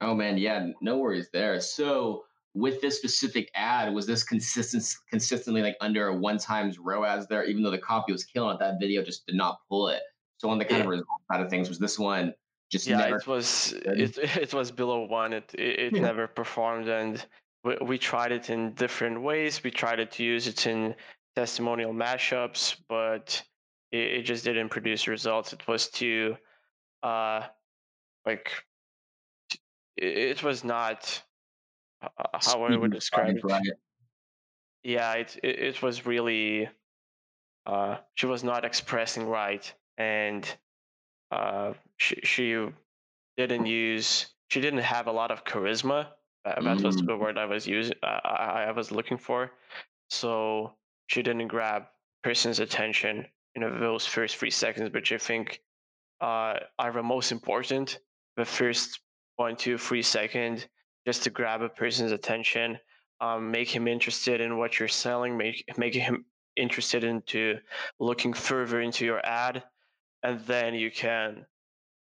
Oh 0.00 0.14
man, 0.14 0.38
yeah, 0.38 0.68
no 0.80 0.98
worries 0.98 1.28
there. 1.32 1.60
So 1.60 2.24
with 2.54 2.80
this 2.80 2.96
specific 2.96 3.50
ad, 3.54 3.92
was 3.92 4.06
this 4.06 4.22
consistent 4.22 4.84
consistently 5.10 5.62
like 5.62 5.76
under 5.80 6.08
a 6.08 6.16
one 6.16 6.38
times 6.38 6.78
ROAS 6.78 7.26
there, 7.26 7.44
even 7.44 7.62
though 7.62 7.70
the 7.70 7.78
copy 7.78 8.12
was 8.12 8.24
killing 8.24 8.54
it, 8.54 8.58
that 8.60 8.78
video 8.80 9.02
just 9.02 9.26
did 9.26 9.34
not 9.34 9.58
pull 9.68 9.88
it. 9.88 10.02
So 10.38 10.48
on 10.48 10.58
the 10.58 10.64
kind 10.64 10.78
yeah. 10.78 10.84
of 10.84 10.90
result 10.90 11.08
side 11.30 11.40
of 11.40 11.50
things, 11.50 11.68
was 11.68 11.80
this 11.80 11.98
one 11.98 12.32
just 12.70 12.86
yeah, 12.86 13.14
it 13.16 13.26
was 13.26 13.72
it, 13.84 14.18
it 14.36 14.54
was 14.54 14.70
below 14.70 15.04
one. 15.04 15.32
It 15.32 15.54
it, 15.54 15.80
it 15.80 15.94
yeah. 15.94 16.02
never 16.02 16.26
performed, 16.26 16.88
and 16.88 17.24
we, 17.64 17.76
we 17.80 17.98
tried 17.98 18.32
it 18.32 18.50
in 18.50 18.72
different 18.74 19.22
ways. 19.22 19.62
We 19.62 19.70
tried 19.70 20.00
it 20.00 20.12
to 20.12 20.24
use 20.24 20.46
it 20.46 20.66
in 20.66 20.94
testimonial 21.36 21.92
mashups, 21.92 22.76
but 22.88 23.42
it, 23.92 23.98
it 23.98 24.22
just 24.22 24.44
didn't 24.44 24.68
produce 24.68 25.08
results. 25.08 25.52
It 25.52 25.66
was 25.66 25.88
too 25.88 26.36
uh 27.02 27.42
like 28.26 28.50
it, 29.96 30.42
was 30.42 30.64
not 30.64 31.22
uh, 32.02 32.08
how 32.34 32.64
I 32.64 32.76
would 32.76 32.92
describe 32.92 33.36
it. 33.36 33.44
Right. 33.44 33.62
Yeah, 34.84 35.12
it, 35.14 35.38
it, 35.42 35.58
it 35.58 35.82
was 35.82 36.06
really 36.06 36.68
uh, 37.66 37.98
she 38.14 38.26
was 38.26 38.44
not 38.44 38.64
expressing 38.64 39.26
right, 39.26 39.72
and 39.96 40.48
uh, 41.30 41.72
she 41.96 42.20
she 42.22 42.66
didn't 43.36 43.66
use 43.66 44.26
she 44.48 44.60
didn't 44.60 44.80
have 44.80 45.06
a 45.06 45.12
lot 45.12 45.30
of 45.30 45.44
charisma. 45.44 46.08
Uh, 46.44 46.60
that 46.62 46.80
was 46.80 46.96
mm. 46.96 47.06
the 47.06 47.16
word 47.16 47.36
I 47.36 47.44
was 47.44 47.66
using. 47.66 47.96
Uh, 48.02 48.20
I, 48.24 48.64
I 48.68 48.72
was 48.72 48.90
looking 48.90 49.18
for. 49.18 49.50
So 50.08 50.72
she 51.06 51.22
didn't 51.22 51.48
grab 51.48 51.84
person's 52.22 52.60
attention 52.60 53.26
in 53.54 53.62
those 53.80 54.06
first 54.06 54.36
three 54.36 54.50
seconds, 54.50 54.92
which 54.92 55.12
I 55.12 55.18
think 55.18 55.60
uh, 56.20 56.54
are 56.78 56.92
the 56.92 57.02
most 57.02 57.32
important. 57.32 57.98
The 58.36 58.44
first 58.44 59.00
one, 59.36 59.56
two, 59.56 59.76
three 59.78 60.02
seconds, 60.02 60.66
just 61.06 61.24
to 61.24 61.30
grab 61.30 61.62
a 61.62 61.68
person's 61.68 62.12
attention, 62.12 62.78
um, 63.20 63.50
make 63.50 63.68
him 63.68 63.88
interested 63.88 64.40
in 64.40 64.58
what 64.58 64.78
you're 64.78 64.88
selling, 64.88 65.36
make 65.36 65.64
make 65.76 65.94
him 65.94 66.24
interested 66.56 67.04
into 67.04 67.58
looking 68.00 68.32
further 68.32 68.80
into 68.80 69.04
your 69.04 69.24
ad, 69.24 69.62
and 70.22 70.40
then 70.46 70.74
you 70.74 70.90
can 70.90 71.46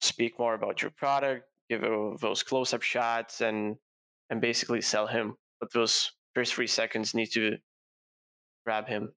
speak 0.02 0.40
more 0.40 0.54
about 0.54 0.82
your 0.82 0.92
product, 0.92 1.46
give 1.70 1.82
those 2.20 2.44
close-up 2.44 2.82
shots, 2.82 3.42
and 3.42 3.76
and 4.30 4.42
basically 4.42 4.82
sell 4.82 5.08
him. 5.08 5.36
But 5.60 5.74
those 5.74 6.12
first 6.36 6.54
three 6.54 6.68
seconds 6.68 7.14
need 7.14 7.32
to 7.34 7.58
grab 8.66 8.88
him. 8.88 9.14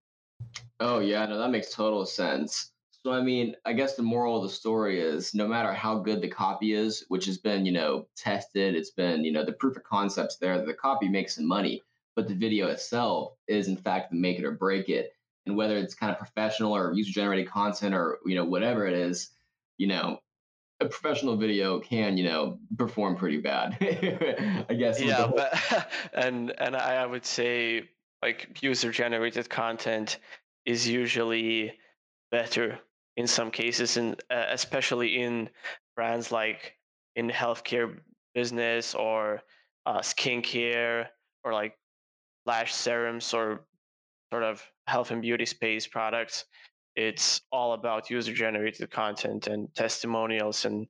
Oh 0.79 0.99
yeah, 0.99 1.25
no, 1.25 1.37
that 1.37 1.51
makes 1.51 1.73
total 1.73 2.05
sense. 2.05 2.71
So 2.91 3.11
I 3.11 3.21
mean, 3.21 3.55
I 3.65 3.73
guess 3.73 3.95
the 3.95 4.03
moral 4.03 4.37
of 4.37 4.43
the 4.43 4.49
story 4.49 4.99
is 4.99 5.33
no 5.33 5.47
matter 5.47 5.73
how 5.73 5.99
good 5.99 6.21
the 6.21 6.29
copy 6.29 6.73
is, 6.73 7.03
which 7.09 7.25
has 7.25 7.37
been, 7.37 7.65
you 7.65 7.71
know, 7.71 8.07
tested, 8.15 8.75
it's 8.75 8.91
been, 8.91 9.23
you 9.25 9.31
know, 9.31 9.43
the 9.43 9.53
proof 9.53 9.75
of 9.75 9.83
concepts 9.83 10.37
there 10.37 10.57
that 10.57 10.65
the 10.65 10.73
copy 10.73 11.09
makes 11.09 11.35
some 11.35 11.45
money, 11.45 11.81
but 12.15 12.27
the 12.27 12.33
video 12.33 12.67
itself 12.67 13.33
is 13.47 13.67
in 13.67 13.75
fact 13.75 14.09
the 14.09 14.17
make 14.17 14.39
it 14.39 14.45
or 14.45 14.51
break 14.51 14.89
it. 14.89 15.13
And 15.45 15.57
whether 15.57 15.75
it's 15.77 15.93
kind 15.93 16.11
of 16.11 16.17
professional 16.17 16.75
or 16.75 16.93
user 16.93 17.11
generated 17.11 17.49
content 17.49 17.93
or, 17.93 18.19
you 18.25 18.35
know, 18.35 18.45
whatever 18.45 18.87
it 18.87 18.93
is, 18.93 19.29
you 19.77 19.87
know, 19.87 20.19
a 20.79 20.85
professional 20.85 21.35
video 21.35 21.79
can, 21.79 22.17
you 22.17 22.25
know, 22.25 22.59
perform 22.77 23.15
pretty 23.15 23.39
bad. 23.39 23.77
I 24.69 24.73
guess. 24.73 25.01
Yeah, 25.01 25.27
but 25.27 25.89
and 26.13 26.53
and 26.59 26.75
I 26.75 27.05
would 27.05 27.25
say 27.25 27.89
like 28.21 28.61
user 28.61 28.91
generated 28.91 29.49
content 29.49 30.19
is 30.65 30.87
usually 30.87 31.73
better 32.31 32.79
in 33.17 33.27
some 33.27 33.51
cases, 33.51 33.97
and 33.97 34.15
uh, 34.31 34.45
especially 34.49 35.21
in 35.21 35.49
brands 35.95 36.31
like 36.31 36.75
in 37.15 37.29
healthcare 37.29 37.99
business 38.33 38.95
or 38.95 39.41
uh, 39.85 39.99
skincare 39.99 41.07
or 41.43 41.53
like 41.53 41.77
lash 42.45 42.73
serums 42.73 43.33
or 43.33 43.65
sort 44.33 44.43
of 44.43 44.63
health 44.87 45.11
and 45.11 45.21
beauty 45.21 45.45
space 45.45 45.85
products. 45.85 46.45
It's 46.95 47.41
all 47.51 47.73
about 47.73 48.09
user 48.09 48.33
generated 48.33 48.89
content 48.89 49.45
and 49.45 49.67
testimonials 49.75 50.65
and 50.65 50.87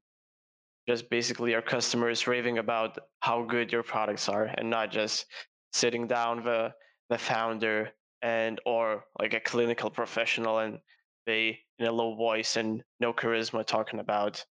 just 0.88 1.10
basically 1.10 1.54
our 1.54 1.62
customers 1.62 2.26
raving 2.26 2.58
about 2.60 2.98
how 3.20 3.44
good 3.44 3.70
your 3.70 3.84
products 3.84 4.30
are 4.30 4.46
and 4.58 4.70
not 4.70 4.94
just 4.94 5.26
sitting 5.74 6.08
down 6.08 6.42
the 6.46 6.72
the 7.10 7.18
founder 7.18 7.92
and 8.22 8.62
or 8.66 9.04
like 9.20 9.34
a 9.34 9.42
clinical 9.42 9.90
professional 9.90 10.60
and 10.60 10.80
they 11.26 11.60
in 11.80 11.86
a 11.86 11.92
low 11.92 12.16
voice 12.16 12.56
and 12.56 12.82
no 13.02 13.12
charisma 13.12 13.66
talking 13.66 14.00
about 14.00 14.46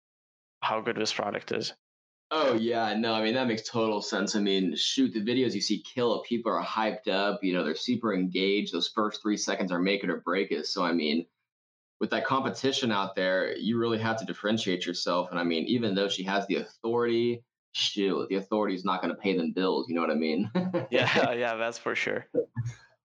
how 0.63 0.81
good 0.81 0.97
this 0.97 1.13
product 1.13 1.53
is. 1.53 1.73
Oh 2.33 2.53
yeah, 2.53 2.93
no, 2.97 3.13
I 3.13 3.23
mean 3.23 3.33
that 3.33 3.47
makes 3.47 3.67
total 3.67 4.01
sense. 4.01 4.35
I 4.35 4.39
mean, 4.39 4.75
shoot, 4.75 5.13
the 5.13 5.21
videos 5.21 5.53
you 5.53 5.59
see 5.59 5.83
kill 5.83 6.15
it. 6.15 6.27
People 6.27 6.53
are 6.53 6.63
hyped 6.63 7.09
up. 7.09 7.43
You 7.43 7.53
know, 7.53 7.65
they're 7.65 7.75
super 7.75 8.13
engaged. 8.13 8.73
Those 8.73 8.87
first 8.87 9.21
three 9.21 9.35
seconds 9.35 9.71
are 9.71 9.79
make 9.79 10.03
it 10.05 10.09
or 10.09 10.21
break 10.21 10.51
it. 10.51 10.65
So 10.65 10.83
I 10.83 10.93
mean, 10.93 11.25
with 11.99 12.09
that 12.11 12.25
competition 12.25 12.91
out 12.91 13.15
there, 13.15 13.55
you 13.57 13.77
really 13.77 13.99
have 13.99 14.17
to 14.19 14.25
differentiate 14.25 14.85
yourself. 14.85 15.29
And 15.29 15.39
I 15.39 15.43
mean, 15.43 15.65
even 15.65 15.93
though 15.93 16.07
she 16.07 16.23
has 16.23 16.47
the 16.47 16.55
authority, 16.55 17.43
shoot, 17.73 18.29
the 18.29 18.35
authority 18.35 18.75
is 18.75 18.85
not 18.85 19.01
going 19.01 19.13
to 19.13 19.21
pay 19.21 19.35
them 19.35 19.51
bills. 19.51 19.87
You 19.89 19.95
know 19.95 20.01
what 20.01 20.09
I 20.09 20.15
mean? 20.15 20.49
yeah, 20.89 21.31
yeah, 21.33 21.55
that's 21.55 21.77
for 21.77 21.95
sure. 21.95 22.27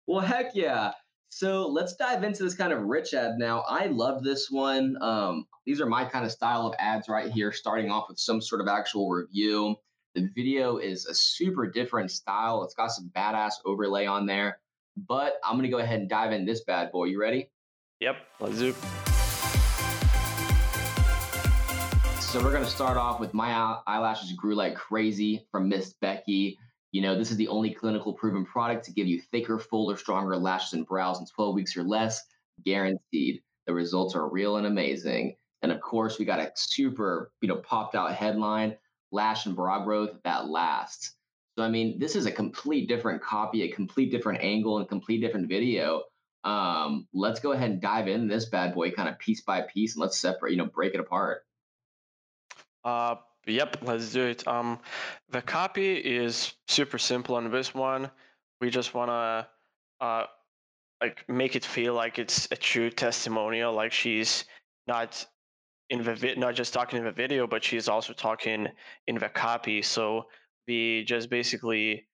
Well, 0.07 0.21
heck 0.21 0.55
yeah. 0.55 0.93
So 1.35 1.67
let's 1.67 1.97
dive 1.97 2.25
into 2.25 2.43
this 2.45 2.55
kind 2.55 2.75
of 2.75 2.83
rich 2.83 3.15
ad 3.15 3.39
now. 3.39 3.61
I 3.67 3.87
love 3.87 4.23
this 4.23 4.51
one. 4.51 4.99
Um, 5.01 5.47
these 5.65 5.81
are 5.81 5.87
my 5.87 6.05
kind 6.05 6.27
of 6.27 6.31
style 6.31 6.67
of 6.67 6.75
ads 6.79 7.09
right 7.09 7.33
here, 7.33 7.53
starting 7.53 7.91
off 7.91 8.11
with 8.11 8.19
some 8.19 8.43
sort 8.43 8.61
of 8.61 8.69
actual 8.69 9.09
review. 9.09 9.77
The 10.15 10.29
video 10.37 10.77
is 10.77 11.07
a 11.07 11.15
super 11.15 11.67
different 11.67 12.11
style. 12.11 12.63
It's 12.65 12.75
got 12.75 12.89
some 12.89 13.11
badass 13.17 13.55
overlay 13.65 14.05
on 14.05 14.27
there. 14.27 14.59
But 14.95 15.41
I'm 15.43 15.55
going 15.55 15.63
to 15.63 15.71
go 15.71 15.79
ahead 15.79 16.01
and 16.01 16.09
dive 16.09 16.33
in 16.33 16.45
this 16.45 16.65
bad 16.65 16.93
boy. 16.93 17.05
You 17.05 17.19
ready? 17.19 17.51
Yep, 18.01 18.17
let's 18.39 18.59
do. 18.59 18.75
So 22.21 22.45
we're 22.45 22.53
going 22.53 22.65
to 22.65 22.71
start 22.71 22.99
off 22.99 23.21
with 23.21 23.33
My 23.33 23.79
Eyelashes 23.87 24.35
Grew 24.35 24.55
Like 24.55 24.75
Crazy 24.75 25.47
from 25.51 25.71
Miss 25.71 25.95
Becky. 25.95 26.59
You 26.93 27.01
know, 27.01 27.17
this 27.17 27.31
is 27.31 27.39
the 27.39 27.49
only 27.49 27.73
clinical 27.73 28.13
proven 28.13 28.45
product 28.45 28.85
to 28.85 28.93
give 28.93 29.07
you 29.07 29.21
thicker, 29.21 29.59
fuller, 29.59 29.97
stronger 29.97 30.37
lashes 30.37 30.75
and 30.75 30.87
brows 30.87 31.19
in 31.19 31.27
12 31.27 31.55
weeks 31.55 31.77
or 31.77 31.83
less, 31.83 32.23
guaranteed. 32.65 33.43
The 33.67 33.73
results 33.73 34.15
are 34.15 34.29
real 34.29 34.59
and 34.59 34.67
amazing. 34.67 35.37
And 35.63 35.73
of 35.73 35.81
course, 35.81 36.19
we 36.19 36.27
got 36.27 36.41
a 36.41 36.53
super, 36.55 37.33
you 37.41 37.49
know, 37.49 37.57
popped 37.57 37.95
out 37.95 38.13
headline, 38.15 38.77
lash 39.11 39.47
and 39.47 39.57
brow 39.57 39.85
growth 39.85 40.11
that 40.25 40.49
lasts. 40.49 41.15
So 41.57 41.65
I 41.65 41.71
mean, 41.71 41.99
this 41.99 42.15
is 42.15 42.27
a 42.27 42.33
complete 42.33 42.89
different 42.89 43.23
copy, 43.23 43.63
a 43.63 43.71
complete 43.71 44.11
different 44.11 44.43
angle, 44.43 44.79
and 44.79 44.89
complete 44.89 45.21
different 45.21 45.49
video. 45.49 46.03
Um, 46.45 47.07
let's 47.15 47.41
go 47.41 47.53
ahead 47.53 47.71
and 47.71 47.81
dive 47.81 48.09
in 48.09 48.27
this 48.27 48.47
bad 48.47 48.75
boy 48.75 48.91
kind 48.91 49.09
of 49.09 49.19
piece 49.19 49.43
by 49.43 49.63
piece 49.63 49.95
and 49.95 50.03
let's 50.03 50.19
separate, 50.19 50.53
you 50.53 50.59
know, 50.59 50.67
break 50.67 50.95
it 50.95 51.01
apart. 51.01 51.43
Uh 52.85 53.17
Yep, 53.47 53.79
let's 53.83 54.13
do 54.13 54.23
it. 54.27 54.47
Um, 54.47 54.79
the 55.31 55.43
copy 55.43 55.97
is 55.97 56.53
super 56.69 56.99
simple 56.99 57.35
on 57.35 57.51
this 57.51 57.75
one. 57.75 58.11
We 58.61 58.71
just 58.71 58.95
wanna 58.95 59.49
uh, 60.01 60.25
like 61.01 61.25
make 61.29 61.57
it 61.57 61.65
feel 61.65 61.95
like 61.95 62.19
it's 62.19 62.49
a 62.53 62.57
true 62.57 62.91
testimonial, 62.91 63.73
like 63.73 63.93
she's 63.93 64.45
not 64.87 65.25
in 65.91 66.05
the 66.05 66.15
vi- 66.15 66.35
not 66.37 66.55
just 66.55 66.73
talking 66.73 66.99
in 66.99 67.05
the 67.05 67.13
video, 67.13 67.47
but 67.47 67.65
she's 67.65 67.89
also 67.89 68.13
talking 68.13 68.69
in 69.09 69.17
the 69.17 69.29
copy. 69.29 69.83
So 69.83 70.27
we 70.69 71.05
just 71.05 71.29
basically 71.29 72.07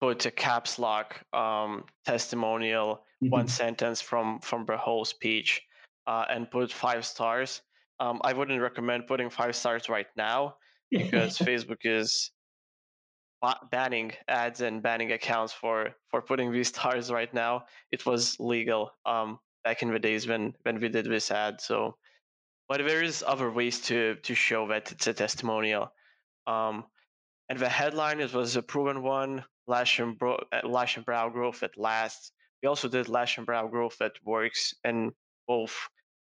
put 0.00 0.26
a 0.26 0.30
caps 0.30 0.78
lock 0.78 1.20
um, 1.32 1.84
testimonial, 2.04 2.96
mm-hmm. 3.22 3.30
one 3.30 3.48
sentence 3.48 4.02
from 4.02 4.40
from 4.40 4.66
the 4.66 4.76
whole 4.76 5.06
speech, 5.06 5.62
uh, 6.06 6.26
and 6.28 6.50
put 6.50 6.70
five 6.70 7.06
stars 7.06 7.62
um, 8.00 8.20
I 8.24 8.32
wouldn't 8.32 8.60
recommend 8.60 9.06
putting 9.06 9.30
five 9.30 9.54
stars 9.54 9.88
right 9.88 10.06
now 10.16 10.56
because 10.90 11.38
Facebook 11.38 11.84
is 11.84 12.30
banning 13.70 14.12
ads 14.26 14.62
and 14.62 14.82
banning 14.82 15.12
accounts 15.12 15.52
for 15.52 15.90
for 16.08 16.22
putting 16.22 16.50
these 16.50 16.68
stars 16.68 17.10
right 17.10 17.32
now. 17.32 17.64
It 17.92 18.04
was 18.06 18.40
legal 18.40 18.92
um, 19.04 19.38
back 19.64 19.82
in 19.82 19.92
the 19.92 19.98
days 19.98 20.26
when 20.26 20.54
when 20.62 20.80
we 20.80 20.88
did 20.88 21.04
this 21.04 21.30
ad. 21.30 21.60
So, 21.60 21.96
but 22.68 22.78
there 22.78 23.02
is 23.02 23.22
other 23.26 23.50
ways 23.50 23.80
to 23.82 24.16
to 24.16 24.34
show 24.34 24.66
that 24.68 24.90
it's 24.92 25.06
a 25.06 25.12
testimonial. 25.12 25.92
Um, 26.46 26.84
and 27.50 27.58
the 27.58 27.68
headline 27.68 28.20
it 28.20 28.32
was 28.32 28.56
a 28.56 28.62
proven 28.62 29.02
one: 29.02 29.44
lash 29.66 29.98
and, 29.98 30.18
bro- 30.18 30.42
uh, 30.52 30.66
lash 30.66 30.96
and 30.96 31.04
brow 31.04 31.28
growth 31.28 31.60
that 31.60 31.76
lasts. 31.76 32.32
We 32.62 32.68
also 32.68 32.88
did 32.88 33.08
lash 33.08 33.36
and 33.36 33.46
brow 33.46 33.68
growth 33.68 33.96
that 33.98 34.12
works, 34.24 34.74
and 34.84 35.12
both 35.46 35.76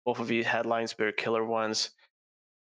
both 0.04 0.20
of 0.20 0.28
these 0.28 0.46
headlines 0.46 0.96
were 0.98 1.12
killer 1.12 1.44
ones. 1.44 1.90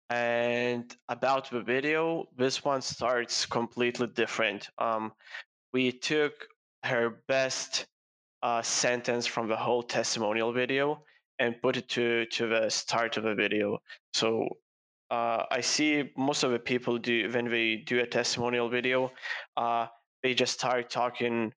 And 0.09 0.95
about 1.07 1.49
the 1.49 1.61
video, 1.61 2.25
this 2.35 2.63
one 2.65 2.81
starts 2.81 3.45
completely 3.45 4.07
different. 4.07 4.69
Um, 4.79 5.13
we 5.71 5.91
took 5.91 6.33
her 6.83 7.21
best 7.27 7.85
uh, 8.41 8.61
sentence 8.61 9.27
from 9.27 9.47
the 9.47 9.55
whole 9.55 9.83
testimonial 9.83 10.51
video 10.51 11.03
and 11.39 11.61
put 11.61 11.77
it 11.77 11.87
to 11.89 12.25
to 12.25 12.47
the 12.47 12.69
start 12.69 13.17
of 13.17 13.23
the 13.23 13.35
video. 13.35 13.79
So 14.13 14.47
uh, 15.11 15.43
I 15.51 15.61
see 15.61 16.11
most 16.17 16.43
of 16.43 16.51
the 16.51 16.59
people 16.59 16.97
do 16.97 17.29
when 17.31 17.49
they 17.49 17.77
do 17.77 17.99
a 17.99 18.05
testimonial 18.05 18.69
video, 18.69 19.11
uh, 19.57 19.87
they 20.23 20.33
just 20.33 20.53
start 20.53 20.89
talking. 20.89 21.53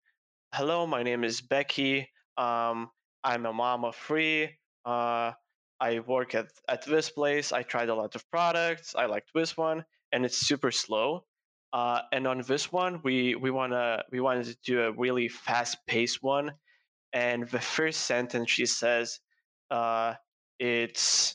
Hello, 0.54 0.86
my 0.86 1.02
name 1.02 1.24
is 1.24 1.40
Becky. 1.40 2.08
Um, 2.36 2.90
I'm 3.24 3.46
a 3.46 3.52
mom 3.52 3.84
of 3.84 3.96
three. 3.96 4.50
Uh, 4.84 5.32
I 5.82 5.98
work 5.98 6.36
at, 6.36 6.46
at 6.68 6.86
this 6.86 7.10
place. 7.10 7.50
I 7.52 7.62
tried 7.64 7.88
a 7.88 7.94
lot 7.94 8.14
of 8.14 8.30
products. 8.30 8.94
I 8.94 9.06
liked 9.06 9.30
this 9.34 9.56
one, 9.56 9.84
and 10.12 10.24
it's 10.24 10.38
super 10.38 10.70
slow. 10.70 11.24
Uh, 11.72 12.02
and 12.12 12.26
on 12.28 12.42
this 12.42 12.70
one, 12.70 13.00
we 13.02 13.34
we 13.34 13.50
wanna 13.50 14.04
we 14.12 14.20
wanted 14.20 14.46
to 14.46 14.56
do 14.64 14.82
a 14.82 14.92
really 14.92 15.28
fast 15.28 15.76
paced 15.88 16.22
one. 16.22 16.52
And 17.12 17.48
the 17.48 17.60
first 17.60 18.02
sentence 18.02 18.48
she 18.50 18.66
says, 18.66 19.18
uh, 19.70 20.14
it's 20.60 21.34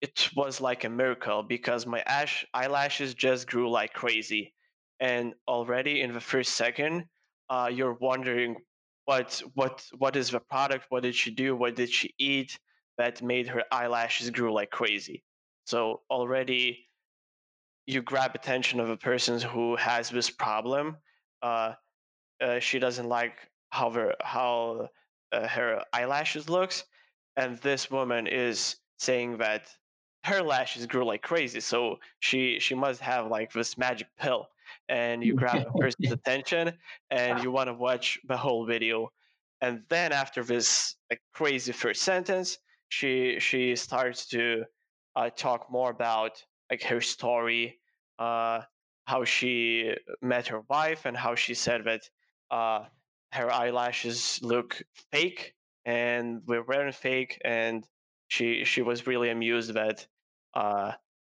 it 0.00 0.30
was 0.34 0.60
like 0.60 0.84
a 0.84 0.88
miracle 0.88 1.42
because 1.42 1.86
my 1.86 2.02
ash 2.06 2.46
eyelashes 2.54 3.12
just 3.14 3.46
grew 3.46 3.70
like 3.70 3.92
crazy. 3.92 4.54
And 5.00 5.34
already 5.46 6.00
in 6.00 6.14
the 6.14 6.20
first 6.20 6.54
second, 6.54 7.04
uh, 7.50 7.68
you're 7.70 7.98
wondering 8.00 8.56
what 9.04 9.42
what 9.54 9.84
what 9.98 10.16
is 10.16 10.30
the 10.30 10.40
product? 10.40 10.86
What 10.88 11.02
did 11.02 11.14
she 11.14 11.30
do? 11.30 11.54
What 11.54 11.76
did 11.76 11.90
she 11.90 12.14
eat? 12.18 12.58
That 13.02 13.20
made 13.20 13.48
her 13.48 13.64
eyelashes 13.72 14.30
grow 14.30 14.52
like 14.54 14.70
crazy. 14.70 15.24
So 15.66 16.02
already 16.08 16.86
you 17.86 18.00
grab 18.00 18.36
attention 18.36 18.78
of 18.78 18.88
a 18.88 18.96
person 18.96 19.40
who 19.40 19.74
has 19.74 20.08
this 20.08 20.30
problem. 20.30 20.96
Uh, 21.42 21.72
uh, 22.40 22.60
she 22.60 22.78
doesn't 22.78 23.08
like 23.08 23.34
how 23.70 23.90
her 23.90 24.14
how 24.22 24.88
uh, 25.32 25.48
her 25.48 25.82
eyelashes 25.92 26.48
looks, 26.48 26.84
and 27.36 27.58
this 27.58 27.90
woman 27.90 28.28
is 28.28 28.76
saying 29.00 29.38
that 29.38 29.66
her 30.22 30.40
lashes 30.40 30.86
grew 30.86 31.04
like 31.04 31.22
crazy. 31.22 31.58
So 31.58 31.96
she 32.20 32.60
she 32.60 32.76
must 32.76 33.00
have 33.00 33.26
like 33.26 33.52
this 33.52 33.76
magic 33.76 34.06
pill, 34.16 34.46
and 34.88 35.24
you 35.24 35.34
grab 35.34 35.66
a 35.66 35.72
person's 35.80 36.12
attention, 36.12 36.78
and 37.10 37.42
you 37.42 37.50
want 37.50 37.66
to 37.66 37.74
watch 37.74 38.20
the 38.28 38.36
whole 38.36 38.64
video, 38.64 39.10
and 39.60 39.82
then 39.88 40.12
after 40.12 40.44
this 40.44 40.94
like 41.10 41.20
crazy 41.34 41.72
first 41.72 42.02
sentence, 42.02 42.58
she 42.92 43.40
she 43.40 43.74
starts 43.76 44.26
to 44.28 44.64
uh, 45.16 45.30
talk 45.30 45.70
more 45.70 45.90
about 45.90 46.44
like 46.70 46.82
her 46.84 47.00
story, 47.00 47.80
uh, 48.18 48.62
how 49.06 49.24
she 49.24 49.96
met 50.20 50.48
her 50.48 50.60
wife, 50.68 51.06
and 51.06 51.16
how 51.16 51.34
she 51.34 51.54
said 51.54 51.84
that 51.84 52.02
uh, 52.50 52.88
her 53.32 53.50
eyelashes 53.50 54.40
look 54.42 54.82
fake 55.10 55.54
and 55.84 56.42
we 56.46 56.58
were 56.58 56.64
wearing 56.64 56.92
fake, 56.92 57.40
and 57.44 57.88
she 58.28 58.64
she 58.64 58.82
was 58.82 59.06
really 59.06 59.30
amused 59.30 59.74
that 59.74 60.06
uh, 60.54 60.92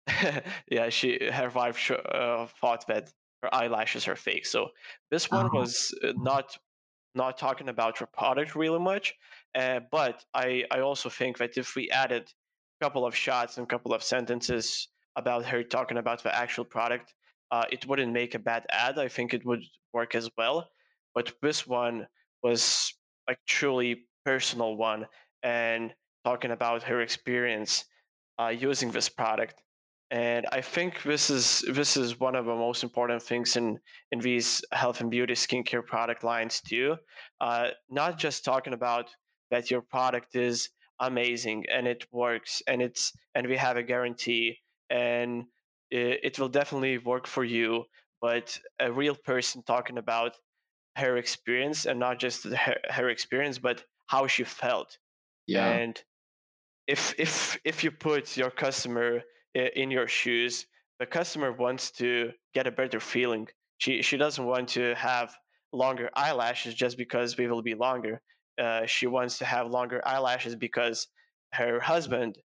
yeah 0.70 0.88
she 0.88 1.30
her 1.30 1.50
wife 1.50 1.76
sh- 1.78 1.92
uh, 1.92 2.46
thought 2.60 2.86
that 2.88 3.12
her 3.42 3.54
eyelashes 3.54 4.08
are 4.08 4.16
fake. 4.16 4.46
So 4.46 4.70
this 5.10 5.30
one 5.30 5.50
Uh-huh. 5.50 5.52
was 5.52 5.96
uh, 6.02 6.12
not 6.16 6.58
not 7.14 7.38
talking 7.38 7.68
about 7.68 8.00
your 8.00 8.06
product 8.08 8.54
really 8.56 8.78
much. 8.80 9.14
Uh, 9.54 9.80
but 9.90 10.24
I, 10.34 10.64
I 10.70 10.80
also 10.80 11.08
think 11.08 11.38
that 11.38 11.56
if 11.56 11.74
we 11.76 11.90
added 11.90 12.32
a 12.80 12.84
couple 12.84 13.04
of 13.04 13.14
shots 13.14 13.58
and 13.58 13.64
a 13.64 13.68
couple 13.68 13.92
of 13.92 14.02
sentences 14.02 14.88
about 15.16 15.44
her 15.44 15.62
talking 15.62 15.98
about 15.98 16.22
the 16.22 16.34
actual 16.34 16.64
product, 16.64 17.14
uh, 17.50 17.64
it 17.70 17.86
wouldn't 17.86 18.12
make 18.12 18.34
a 18.34 18.38
bad 18.38 18.64
ad. 18.70 18.98
I 18.98 19.08
think 19.08 19.34
it 19.34 19.44
would 19.44 19.62
work 19.92 20.14
as 20.14 20.30
well. 20.38 20.68
But 21.14 21.32
this 21.42 21.66
one 21.66 22.06
was 22.42 22.94
like 23.28 23.38
truly 23.46 24.06
personal 24.24 24.76
one 24.76 25.06
and 25.42 25.92
talking 26.24 26.50
about 26.50 26.82
her 26.84 27.02
experience 27.02 27.84
uh, 28.40 28.48
using 28.48 28.90
this 28.90 29.08
product. 29.08 29.62
And 30.10 30.46
I 30.52 30.60
think 30.60 31.02
this 31.02 31.30
is 31.30 31.64
this 31.68 31.96
is 31.96 32.20
one 32.20 32.34
of 32.34 32.44
the 32.44 32.54
most 32.54 32.82
important 32.82 33.22
things 33.22 33.56
in 33.56 33.78
in 34.10 34.18
these 34.18 34.62
health 34.70 35.00
and 35.00 35.10
beauty 35.10 35.32
skincare 35.32 35.84
product 35.84 36.22
lines 36.22 36.60
too. 36.60 36.96
Uh, 37.40 37.68
not 37.88 38.18
just 38.18 38.44
talking 38.44 38.74
about 38.74 39.08
that 39.52 39.70
your 39.70 39.82
product 39.82 40.34
is 40.34 40.70
amazing 41.00 41.64
and 41.72 41.86
it 41.86 42.06
works 42.12 42.62
and 42.66 42.82
it's 42.82 43.12
and 43.36 43.46
we 43.46 43.56
have 43.56 43.76
a 43.76 43.82
guarantee 43.82 44.58
and 44.90 45.44
it, 45.90 46.20
it 46.24 46.38
will 46.38 46.48
definitely 46.48 46.98
work 46.98 47.26
for 47.26 47.44
you, 47.44 47.84
but 48.20 48.58
a 48.80 48.90
real 48.90 49.14
person 49.14 49.62
talking 49.62 49.98
about 49.98 50.32
her 50.96 51.16
experience 51.16 51.86
and 51.86 52.00
not 52.00 52.18
just 52.18 52.44
her, 52.44 52.76
her 52.90 53.08
experience, 53.10 53.58
but 53.58 53.84
how 54.06 54.26
she 54.26 54.44
felt. 54.44 54.98
Yeah. 55.46 55.68
And 55.68 56.02
if 56.86 57.14
if 57.18 57.58
if 57.64 57.84
you 57.84 57.90
put 57.90 58.36
your 58.36 58.50
customer 58.50 59.22
in 59.54 59.90
your 59.90 60.08
shoes, 60.08 60.66
the 60.98 61.06
customer 61.06 61.52
wants 61.52 61.90
to 61.92 62.32
get 62.54 62.66
a 62.66 62.72
better 62.72 63.00
feeling. 63.00 63.48
She 63.78 64.02
she 64.02 64.16
doesn't 64.16 64.44
want 64.44 64.68
to 64.70 64.94
have 64.94 65.36
longer 65.72 66.10
eyelashes 66.14 66.74
just 66.74 66.96
because 66.96 67.34
they 67.34 67.46
will 67.46 67.62
be 67.62 67.74
longer. 67.74 68.20
Uh, 68.58 68.86
she 68.86 69.06
wants 69.06 69.38
to 69.38 69.44
have 69.44 69.70
longer 69.70 70.00
eyelashes 70.06 70.56
because 70.56 71.08
her 71.52 71.80
husband 71.80 72.38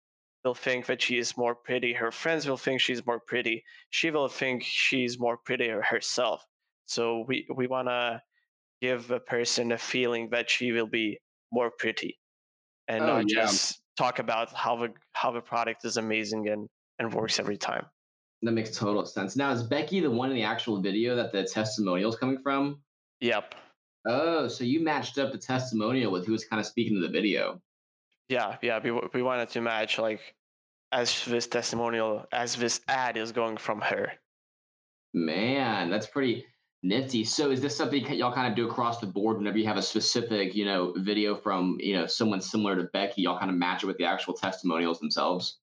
will 0.43 0.53
think 0.55 0.85
that 0.85 1.01
she 1.01 1.17
is 1.17 1.35
more 1.35 1.55
pretty. 1.55 1.93
Her 1.93 2.11
friends 2.11 2.47
will 2.47 2.57
think 2.57 2.81
she's 2.81 3.05
more 3.05 3.19
pretty. 3.19 3.63
She 3.89 4.11
will 4.11 4.27
think 4.27 4.63
she's 4.63 5.19
more 5.19 5.37
pretty 5.37 5.69
herself. 5.69 6.45
So 6.85 7.25
we 7.27 7.47
we 7.53 7.67
want 7.67 7.87
to 7.87 8.21
give 8.81 9.09
a 9.09 9.19
person 9.19 9.71
a 9.71 9.77
feeling 9.77 10.29
that 10.29 10.49
she 10.49 10.71
will 10.71 10.87
be 10.87 11.19
more 11.51 11.71
pretty 11.71 12.19
and 12.87 13.03
Oh 13.03 13.07
not 13.07 13.29
yeah. 13.29 13.41
just 13.41 13.81
talk 13.97 14.19
about 14.19 14.53
how 14.53 14.75
the 14.75 14.93
how 15.13 15.31
the 15.31 15.41
product 15.41 15.85
is 15.85 15.97
amazing 15.97 16.49
and 16.49 16.67
and 16.99 17.13
works 17.13 17.39
every 17.39 17.57
time. 17.57 17.85
That 18.41 18.51
makes 18.51 18.77
total 18.77 19.05
sense. 19.05 19.35
Now, 19.35 19.51
is 19.51 19.63
Becky 19.63 20.01
the 20.01 20.11
one 20.11 20.29
in 20.29 20.35
the 20.35 20.43
actual 20.43 20.81
video 20.81 21.15
that 21.15 21.31
the 21.31 21.43
testimonial 21.43 22.09
is 22.09 22.15
coming 22.15 22.37
from? 22.43 22.81
Yep. 23.21 23.55
Oh, 24.05 24.47
so 24.47 24.63
you 24.63 24.83
matched 24.83 25.17
up 25.17 25.31
the 25.31 25.37
testimonial 25.37 26.11
with 26.11 26.25
who 26.25 26.31
was 26.31 26.45
kind 26.45 26.59
of 26.59 26.65
speaking 26.65 26.95
to 26.95 27.01
the 27.01 27.11
video. 27.11 27.61
Yeah, 28.29 28.57
yeah. 28.61 28.79
We 28.83 28.91
we 29.13 29.23
wanted 29.23 29.49
to 29.49 29.61
match 29.61 29.97
like 29.97 30.19
as 30.91 31.25
this 31.25 31.47
testimonial 31.47 32.25
as 32.31 32.55
this 32.55 32.81
ad 32.87 33.17
is 33.17 33.31
going 33.31 33.57
from 33.57 33.81
her. 33.81 34.13
Man, 35.13 35.89
that's 35.89 36.07
pretty 36.07 36.45
nifty. 36.83 37.23
So, 37.23 37.51
is 37.51 37.61
this 37.61 37.75
something 37.75 38.05
y'all 38.13 38.33
kind 38.33 38.47
of 38.47 38.55
do 38.55 38.67
across 38.67 38.99
the 38.99 39.07
board 39.07 39.37
whenever 39.37 39.57
you 39.57 39.65
have 39.67 39.77
a 39.77 39.81
specific, 39.81 40.55
you 40.55 40.65
know, 40.65 40.93
video 40.97 41.35
from, 41.35 41.77
you 41.79 41.95
know, 41.95 42.05
someone 42.05 42.41
similar 42.41 42.75
to 42.75 42.83
Becky, 42.93 43.23
y'all 43.23 43.39
kind 43.39 43.51
of 43.51 43.57
match 43.57 43.83
it 43.83 43.87
with 43.87 43.97
the 43.97 44.05
actual 44.05 44.33
testimonials 44.33 44.99
themselves? 44.99 45.59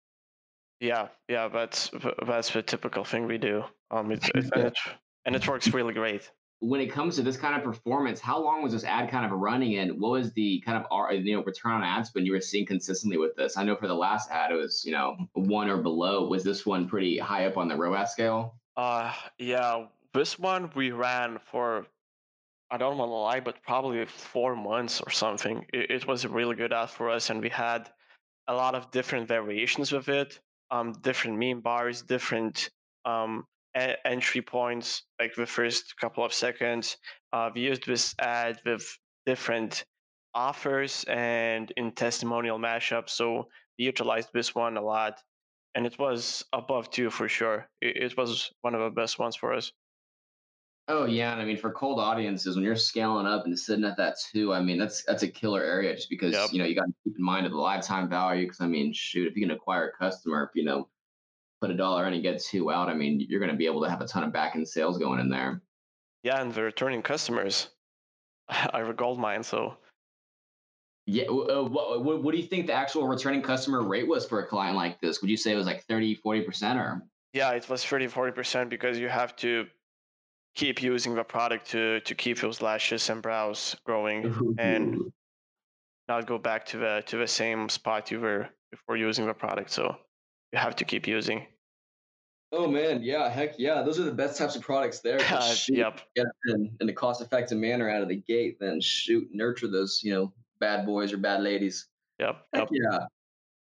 Yeah, 0.81 1.09
yeah. 1.29 1.49
That's 1.49 1.91
that's 2.27 2.51
the 2.51 2.63
typical 2.63 3.05
thing 3.05 3.27
we 3.27 3.39
do. 3.39 3.65
Um, 3.91 4.11
it's, 4.11 4.29
it's 4.35 4.51
and 4.55 4.65
it 4.65 4.79
and 5.25 5.37
it 5.37 5.47
works 5.47 5.73
really 5.73 5.95
great. 5.95 6.31
When 6.62 6.81
it 6.81 6.87
comes 6.87 7.16
to 7.16 7.22
this 7.22 7.37
kind 7.37 7.57
of 7.57 7.64
performance, 7.64 8.20
how 8.20 8.40
long 8.40 8.62
was 8.62 8.72
this 8.72 8.85
ad 8.85 9.11
kind 9.11 9.27
of 9.27 9.33
running, 9.33 9.79
and 9.79 10.01
what 10.01 10.12
was 10.12 10.33
the 10.33 10.61
kind 10.61 10.83
of 10.83 11.12
you 11.12 11.37
know 11.37 11.42
return 11.42 11.72
on 11.72 11.83
ad 11.83 12.07
spend 12.07 12.25
you 12.25 12.33
were 12.33 12.40
seeing 12.40 12.64
consistently 12.64 13.18
with 13.18 13.35
this? 13.35 13.57
I 13.57 13.64
know 13.64 13.75
for 13.75 13.88
the 13.88 13.94
last 13.94 14.31
ad 14.31 14.53
it 14.53 14.55
was 14.55 14.85
you 14.85 14.92
know 14.92 15.16
one 15.33 15.68
or 15.68 15.79
below. 15.79 16.29
Was 16.29 16.44
this 16.44 16.64
one 16.64 16.88
pretty 16.88 17.18
high 17.18 17.46
up 17.46 17.57
on 17.57 17.66
the 17.66 17.77
ROAS 17.77 18.12
scale? 18.12 18.55
Uh, 18.77 19.12
yeah. 19.38 19.87
This 20.14 20.38
one 20.38 20.70
we 20.77 20.92
ran 20.92 21.40
for 21.51 21.85
I 22.70 22.77
don't 22.77 22.96
want 22.96 23.09
to 23.09 23.14
lie, 23.14 23.40
but 23.40 23.61
probably 23.64 24.07
four 24.07 24.55
months 24.55 25.01
or 25.01 25.11
something. 25.11 25.66
It, 25.75 25.90
it 25.90 26.07
was 26.07 26.25
a 26.25 26.29
really 26.29 26.55
good 26.55 26.72
ad 26.72 26.90
for 26.90 27.11
us, 27.11 27.31
and 27.31 27.42
we 27.42 27.48
had 27.48 27.90
a 28.46 28.55
lot 28.55 28.77
of 28.77 28.92
different 28.92 29.27
variations 29.27 29.90
with 29.90 30.09
it, 30.09 30.38
um, 30.70 30.92
different 31.03 31.38
meme 31.38 31.61
bars, 31.61 32.03
different 32.03 32.70
um, 33.05 33.46
e- 33.79 33.95
entry 34.05 34.43
points, 34.43 35.03
like 35.21 35.35
the 35.35 35.47
first 35.47 35.97
couple 35.99 36.25
of 36.25 36.33
seconds. 36.33 36.97
Uh, 37.33 37.51
we 37.55 37.63
used 37.63 37.87
this 37.87 38.15
ad 38.19 38.61
with 38.65 38.85
different 39.27 39.85
offers 40.35 41.05
and 41.09 41.73
in 41.77 41.93
testimonial 41.93 42.59
mashups, 42.59 43.11
so 43.11 43.49
we 43.79 43.85
utilized 43.85 44.31
this 44.33 44.55
one 44.55 44.77
a 44.77 44.83
lot, 44.83 45.21
and 45.75 45.87
it 45.87 45.99
was 45.99 46.45
above 46.53 46.91
two 46.91 47.11
for 47.11 47.29
sure. 47.29 47.69
It, 47.81 47.97
it 48.13 48.17
was 48.17 48.53
one 48.63 48.75
of 48.75 48.81
the 48.81 48.91
best 48.91 49.19
ones 49.19 49.37
for 49.37 49.53
us. 49.53 49.73
Oh 50.89 51.05
yeah, 51.05 51.33
and 51.33 51.41
I 51.41 51.45
mean 51.45 51.57
for 51.57 51.71
cold 51.73 52.01
audiences, 52.01 52.57
when 52.57 52.65
you're 52.65 52.75
scaling 52.77 53.27
up 53.27 53.45
and 53.47 53.57
sitting 53.59 53.85
at 53.85 53.97
that 53.99 54.17
two, 54.33 54.53
I 54.53 54.61
mean 54.61 54.79
that's 54.79 55.05
that's 55.05 55.23
a 55.23 55.29
killer 55.29 55.63
area 55.63 55.95
just 55.95 56.11
because 56.11 56.33
Yep. 56.33 56.53
you 56.53 56.59
know 56.59 56.65
you 56.65 56.75
got 56.75 56.87
to 56.87 56.95
keep 57.05 57.17
in 57.17 57.25
mind 57.25 57.47
of 57.47 57.53
the 57.53 57.59
lifetime 57.59 58.09
value. 58.09 58.47
Because 58.47 58.61
I 58.61 58.67
mean, 58.67 58.93
shoot, 58.93 59.29
if 59.29 59.37
you 59.37 59.43
can 59.43 59.53
acquire 59.53 59.89
a 59.89 59.93
customer, 59.97 60.43
if 60.45 60.57
you 60.57 60.65
know 60.65 60.89
put 61.62 61.70
a 61.70 61.75
dollar 61.75 62.07
in 62.09 62.12
and 62.12 62.22
get 62.22 62.42
two 62.42 62.72
out, 62.72 62.88
I 62.88 62.94
mean 62.94 63.25
you're 63.29 63.38
going 63.38 63.53
to 63.53 63.57
be 63.57 63.66
able 63.66 63.83
to 63.83 63.88
have 63.88 64.01
a 64.01 64.07
ton 64.07 64.25
of 64.25 64.33
back 64.33 64.57
end 64.57 64.68
sales 64.68 64.98
going 64.98 65.20
in 65.20 65.31
there. 65.31 65.62
Yeah, 66.25 66.40
and 66.40 66.53
the 66.53 66.62
returning 66.62 67.03
customers 67.03 67.68
are 68.75 68.90
a 68.90 68.94
gold 68.94 69.20
mine. 69.20 69.44
So 69.44 69.77
Yeah, 71.07 71.25
uh, 71.25 71.62
what, 71.62 72.05
what 72.05 72.22
what 72.22 72.33
do 72.33 72.40
you 72.40 72.46
think 72.46 72.66
the 72.66 72.72
actual 72.72 73.07
returning 73.07 73.42
customer 73.42 73.83
rate 73.83 74.09
was 74.09 74.27
for 74.27 74.40
a 74.40 74.46
client 74.46 74.77
like 74.77 75.01
this? 75.01 75.20
Would 75.20 75.31
you 75.31 75.37
say 75.37 75.53
it 75.53 75.57
was 75.57 75.66
like 75.66 75.85
30, 75.85 76.16
40 76.16 76.42
percent 76.42 76.79
or? 76.79 77.03
yeah, 77.33 77.51
it 77.53 77.68
was 77.68 77.85
30, 77.85 78.09
40% 78.09 78.68
because 78.68 78.98
you 78.98 79.09
have 79.09 79.35
to 79.37 79.66
keep 80.55 80.83
using 80.83 81.14
the 81.14 81.25
product 81.25 81.70
to 81.70 82.01
to 82.01 82.14
keep 82.14 82.38
those 82.40 82.61
lashes 82.61 83.09
and 83.09 83.22
brows 83.22 83.75
growing 83.87 84.18
and 84.59 85.01
not 86.09 86.27
go 86.27 86.38
back 86.38 86.66
to 86.66 86.77
the 86.77 87.03
to 87.07 87.16
the 87.16 87.27
same 87.27 87.68
spot 87.68 88.11
you 88.11 88.20
were 88.20 88.48
before 88.70 88.96
using 88.96 89.27
the 89.27 89.35
product. 89.35 89.70
So 89.70 89.96
you 90.53 90.59
have 90.59 90.77
to 90.77 90.85
keep 90.85 91.07
using. 91.07 91.47
Oh 92.55 92.69
man, 92.69 93.03
yeah, 93.03 93.31
heck 93.31 93.59
yeah. 93.59 93.81
Those 93.83 93.99
are 93.99 94.05
the 94.05 94.12
best 94.12 94.37
types 94.38 94.57
of 94.57 94.62
products 94.62 95.01
there. 95.01 95.17
Because 95.17 95.59
shoot, 95.65 95.79
yep. 95.79 96.01
get 96.15 96.27
in, 96.49 96.71
in 96.81 96.88
a 96.88 96.93
cost 96.93 97.23
effective 97.23 97.57
manner 97.57 97.88
out 97.88 98.03
of 98.03 98.09
the 98.09 98.17
gate, 98.17 98.59
then 98.61 98.81
shoot, 98.81 99.27
nurture 99.33 99.69
those, 99.69 100.01
you 100.05 100.12
know, 100.12 100.33
bad 100.61 100.85
boys 100.85 101.12
or 101.15 101.17
bad 101.17 101.43
ladies. 101.43 101.88
Yep. 102.21 102.37
Yep. 102.55 102.69
yeah. 102.73 102.99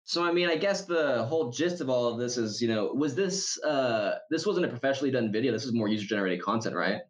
So 0.05 0.25
I 0.25 0.33
mean, 0.33 0.49
I 0.49 0.57
guess 0.57 0.87
the 0.87 1.25
whole 1.25 1.51
gist 1.51 1.83
of 1.83 1.91
all 1.91 2.09
of 2.09 2.19
this 2.19 2.39
is, 2.39 2.63
you 2.63 2.69
know, 2.69 2.87
was 2.87 3.15
this 3.15 3.63
uh 3.63 4.19
this 4.31 4.47
wasn't 4.47 4.65
a 4.65 4.69
professionally 4.69 5.11
done 5.11 5.31
video. 5.31 5.53
This 5.53 5.67
is 5.67 5.75
more 5.75 5.87
user 5.87 6.07
generated 6.07 6.43
content, 6.43 6.75
right? 6.75 7.03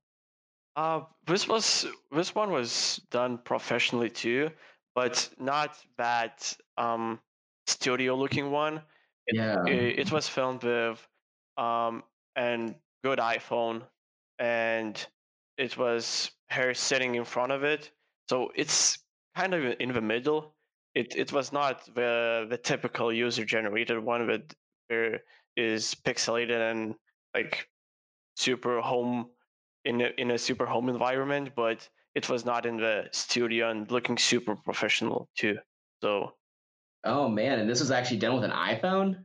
Uh, 0.75 1.03
this 1.27 1.47
was 1.47 1.87
this 2.11 2.35
one 2.35 2.51
was 2.51 3.01
done 3.11 3.39
professionally 3.39 4.11
too, 4.11 4.51
but 4.95 5.31
not 5.39 5.79
that 5.99 6.53
um 6.77 7.21
studio 7.67 8.17
looking 8.17 8.51
one. 8.51 8.83
It, 9.27 9.37
Yeah. 9.37 9.57
it 9.65 9.99
it 10.01 10.13
was 10.13 10.29
filmed 10.29 10.63
with 10.65 11.07
um 11.57 12.05
an 12.37 12.81
good 13.05 13.19
iPhone, 13.19 13.89
and 14.39 14.95
it 15.57 15.77
was 15.77 16.33
her 16.51 16.75
sitting 16.75 17.15
in 17.15 17.25
front 17.25 17.53
of 17.53 17.65
it. 17.65 17.93
So 18.29 18.51
it's 18.55 18.99
kind 19.37 19.55
of 19.55 19.65
in 19.81 19.93
the 19.93 20.01
middle. 20.01 20.57
It 20.95 21.17
it 21.17 21.33
was 21.33 21.53
not 21.53 21.85
the 21.95 22.47
the 22.49 22.59
typical 22.59 23.13
user 23.13 23.45
generated 23.45 23.99
one 24.01 24.27
that 24.29 24.55
there 24.89 25.23
is 25.57 25.95
pixelated 25.95 26.61
and 26.71 26.97
like 27.35 27.69
super 28.37 28.81
home 28.81 29.33
in 29.85 30.01
a, 30.01 30.09
in 30.19 30.31
a 30.31 30.39
super 30.39 30.67
home 30.67 30.89
environment, 30.89 31.55
but 31.55 31.89
it 32.15 32.29
was 32.29 32.45
not 32.45 32.67
in 32.67 32.77
the 32.77 33.09
studio 33.13 33.71
and 33.71 33.91
looking 33.91 34.19
super 34.19 34.57
professional 34.57 35.29
too. 35.37 35.59
So 36.03 36.37
Oh 37.05 37.29
man, 37.29 37.59
and 37.59 37.69
this 37.69 37.81
was 37.81 37.91
actually 37.91 38.19
done 38.19 38.35
with 38.35 38.45
an 38.45 38.51
iPhone? 38.51 39.25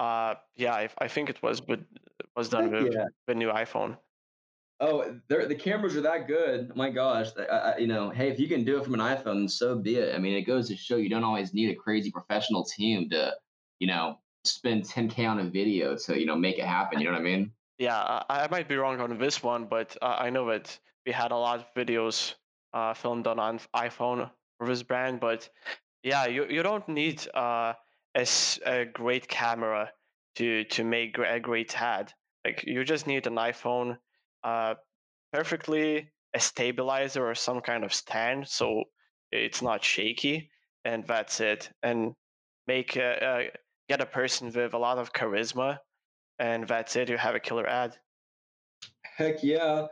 uh, 0.00 0.34
yeah, 0.56 0.72
I, 0.72 0.88
I 0.98 1.08
think 1.08 1.28
it 1.28 1.42
was, 1.42 1.60
but 1.60 1.80
it 1.80 2.26
was 2.34 2.48
done 2.48 2.72
Heck 2.72 2.84
with 2.84 2.94
yeah. 2.94 3.04
the 3.26 3.34
new 3.34 3.48
iPhone. 3.48 3.98
Oh, 4.80 5.20
they're, 5.28 5.46
the 5.46 5.54
cameras 5.54 5.94
are 5.94 6.00
that 6.00 6.26
good. 6.26 6.74
My 6.74 6.88
gosh, 6.88 7.28
I, 7.38 7.42
I, 7.42 7.76
you 7.76 7.86
know, 7.86 8.08
hey, 8.08 8.30
if 8.30 8.40
you 8.40 8.48
can 8.48 8.64
do 8.64 8.78
it 8.78 8.84
from 8.84 8.94
an 8.94 9.00
iPhone, 9.00 9.50
so 9.50 9.76
be 9.76 9.96
it. 9.96 10.14
I 10.14 10.18
mean, 10.18 10.34
it 10.34 10.42
goes 10.42 10.68
to 10.68 10.76
show 10.76 10.96
you 10.96 11.10
don't 11.10 11.22
always 11.22 11.52
need 11.52 11.70
a 11.70 11.74
crazy 11.74 12.10
professional 12.10 12.64
team 12.64 13.10
to, 13.10 13.34
you 13.78 13.88
know, 13.88 14.18
spend 14.44 14.84
10k 14.84 15.28
on 15.28 15.40
a 15.40 15.44
video 15.44 15.96
to, 15.96 16.18
you 16.18 16.24
know, 16.24 16.36
make 16.36 16.58
it 16.58 16.64
happen. 16.64 16.98
You 16.98 17.06
know 17.06 17.12
what 17.12 17.20
I 17.20 17.24
mean? 17.24 17.52
Yeah, 17.78 17.98
I, 17.98 18.24
I 18.30 18.48
might 18.50 18.68
be 18.68 18.76
wrong 18.76 19.00
on 19.02 19.18
this 19.18 19.42
one, 19.42 19.66
but 19.66 19.98
uh, 20.00 20.16
I 20.18 20.30
know 20.30 20.48
that 20.48 20.78
we 21.04 21.12
had 21.12 21.30
a 21.30 21.36
lot 21.36 21.58
of 21.58 21.66
videos 21.76 22.34
uh, 22.72 22.94
filmed 22.94 23.26
on 23.26 23.38
an 23.38 23.60
iPhone 23.76 24.30
for 24.56 24.66
this 24.66 24.82
brand. 24.82 25.20
But 25.20 25.46
yeah, 26.02 26.26
you, 26.26 26.46
you 26.48 26.62
don't 26.62 26.88
need 26.88 27.26
uh, 27.34 27.74
a, 28.16 28.26
a 28.66 28.84
great 28.86 29.28
camera 29.28 29.90
to 30.36 30.64
to 30.64 30.84
make 30.84 31.18
a 31.18 31.40
great 31.40 31.80
ad. 31.80 32.12
Like 32.44 32.64
you 32.66 32.84
just 32.84 33.06
need 33.06 33.26
an 33.26 33.34
iPhone, 33.34 33.98
uh, 34.44 34.74
perfectly 35.32 36.08
a 36.34 36.40
stabilizer 36.40 37.28
or 37.28 37.34
some 37.34 37.60
kind 37.60 37.84
of 37.84 37.92
stand, 37.92 38.48
so 38.48 38.84
it's 39.32 39.62
not 39.62 39.84
shaky, 39.84 40.50
and 40.84 41.04
that's 41.06 41.40
it. 41.40 41.70
And 41.82 42.14
make 42.66 42.96
a, 42.96 43.24
uh, 43.24 43.42
get 43.88 44.00
a 44.00 44.06
person 44.06 44.52
with 44.52 44.74
a 44.74 44.78
lot 44.78 44.98
of 44.98 45.12
charisma, 45.12 45.78
and 46.38 46.66
that's 46.66 46.96
it. 46.96 47.10
You 47.10 47.18
have 47.18 47.34
a 47.34 47.40
killer 47.40 47.66
ad. 47.66 47.96
Heck 49.02 49.42
yeah. 49.42 49.86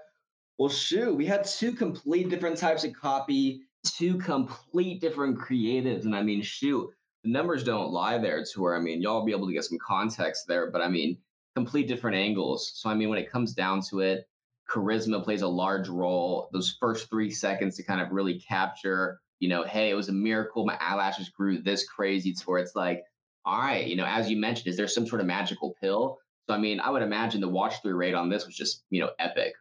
Well, 0.59 0.69
shoot, 0.69 1.15
we 1.15 1.27
had 1.27 1.45
two 1.45 1.73
complete 1.73 2.31
different 2.31 2.57
types 2.57 2.85
of 2.85 2.93
copy, 2.95 3.61
two 3.93 4.19
complete 4.19 5.01
different 5.01 5.39
creatives. 5.39 6.05
And 6.05 6.15
I 6.15 6.23
mean, 6.23 6.43
shoot, 6.43 6.91
the 7.25 7.31
numbers 7.31 7.65
don't 7.65 7.91
lie 7.91 8.19
there 8.19 8.45
to 8.45 8.61
where, 8.61 8.77
I 8.77 8.81
mean, 8.81 9.03
y'all 9.03 9.25
be 9.25 9.33
able 9.33 9.47
to 9.47 9.53
get 9.53 9.65
some 9.65 9.79
context 9.79 10.47
there, 10.47 10.71
but 10.71 10.81
I 10.81 10.89
mean, 10.89 11.19
complete 11.55 11.89
different 11.89 12.17
angles. 12.17 12.73
So, 12.75 12.89
I 12.89 12.95
mean, 12.95 13.09
when 13.09 13.19
it 13.19 13.31
comes 13.31 13.55
down 13.55 13.83
to 13.91 14.01
it, 14.01 14.29
charisma 14.71 15.25
plays 15.25 15.43
a 15.43 15.49
large 15.49 15.89
role. 15.89 16.49
Those 16.53 16.77
first 16.79 17.09
three 17.09 17.31
seconds 17.31 17.77
to 17.77 17.83
kind 17.83 18.01
of 18.01 18.13
really 18.13 18.39
capture, 18.39 19.21
you 19.41 19.49
know, 19.49 19.65
hey, 19.65 19.91
it 19.91 19.95
was 19.95 20.09
a 20.09 20.13
miracle. 20.13 20.65
My 20.65 20.77
eyelashes 20.81 21.31
grew 21.31 21.61
this 21.61 21.87
crazy 21.87 22.33
to 22.33 22.45
where 22.45 22.61
it's 22.61 22.77
like, 22.77 23.03
all 23.45 23.59
right, 23.59 23.87
you 23.87 23.97
know, 23.97 24.05
as 24.07 24.31
you 24.31 24.37
mentioned, 24.37 24.69
is 24.69 24.77
there 24.77 24.89
some 24.89 25.07
sort 25.07 25.21
of 25.21 25.27
magical 25.27 25.75
pill? 25.81 26.19
So, 26.47 26.55
I 26.55 26.59
mean, 26.59 26.81
I 26.81 26.91
would 26.91 27.03
imagine 27.03 27.41
the 27.41 27.49
watch 27.49 27.83
through 27.83 27.97
rate 27.97 28.15
on 28.15 28.29
this 28.29 28.47
was 28.47 28.55
just, 28.55 28.85
you 28.91 29.01
know, 29.01 29.11
epic. 29.19 29.55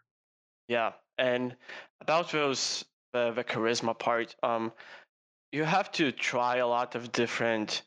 Yeah, 0.68 0.92
and 1.18 1.56
about 2.02 2.32
those 2.32 2.86
the, 3.18 3.32
the 3.36 3.44
charisma 3.44 3.98
part, 3.98 4.36
um, 4.44 4.72
you 5.52 5.64
have 5.64 5.92
to 5.94 6.12
try 6.12 6.58
a 6.58 6.68
lot 6.68 6.96
of 6.96 7.12
different 7.12 7.84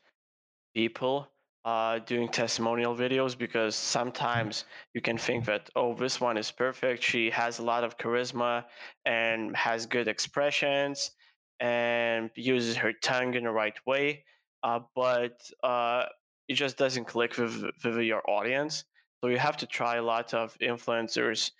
people 0.75 1.27
uh, 1.63 1.99
doing 1.99 2.27
testimonial 2.27 2.95
videos 2.95 3.37
because 3.37 3.75
sometimes 3.75 4.65
you 4.95 5.01
can 5.01 5.17
think 5.17 5.45
that 5.45 5.69
oh 5.75 5.93
this 5.93 6.19
one 6.19 6.37
is 6.37 6.49
perfect. 6.51 7.03
She 7.03 7.29
has 7.29 7.59
a 7.59 7.63
lot 7.63 7.83
of 7.83 7.97
charisma 7.97 8.65
and 9.05 9.55
has 9.55 9.85
good 9.85 10.07
expressions 10.07 11.11
and 11.59 12.31
uses 12.35 12.75
her 12.77 12.93
tongue 12.93 13.35
in 13.35 13.43
the 13.43 13.51
right 13.51 13.79
way 13.85 14.23
uh, 14.63 14.79
but 14.95 15.39
uh, 15.63 16.05
it 16.47 16.55
just 16.55 16.77
doesn't 16.77 17.05
click 17.05 17.37
with, 17.37 17.63
with 17.83 17.97
your 17.99 18.23
audience. 18.29 18.83
So 19.21 19.29
you 19.29 19.37
have 19.37 19.57
to 19.57 19.67
try 19.67 19.97
a 19.97 20.03
lot 20.03 20.33
of 20.33 20.57
influencers 20.59 21.51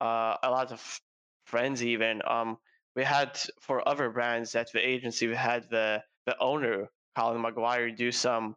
uh, 0.00 0.36
a 0.42 0.50
lot 0.50 0.72
of 0.72 1.00
friends 1.46 1.82
even 1.82 2.20
um, 2.26 2.58
we 2.96 3.04
had 3.04 3.38
for 3.60 3.86
other 3.88 4.10
brands 4.10 4.54
at 4.54 4.72
the 4.72 4.80
agency 4.80 5.28
we 5.28 5.36
had 5.36 5.68
the 5.70 6.02
the 6.26 6.36
owner 6.40 6.88
colin 7.14 7.42
mcguire 7.42 7.94
do 7.94 8.10
some 8.10 8.56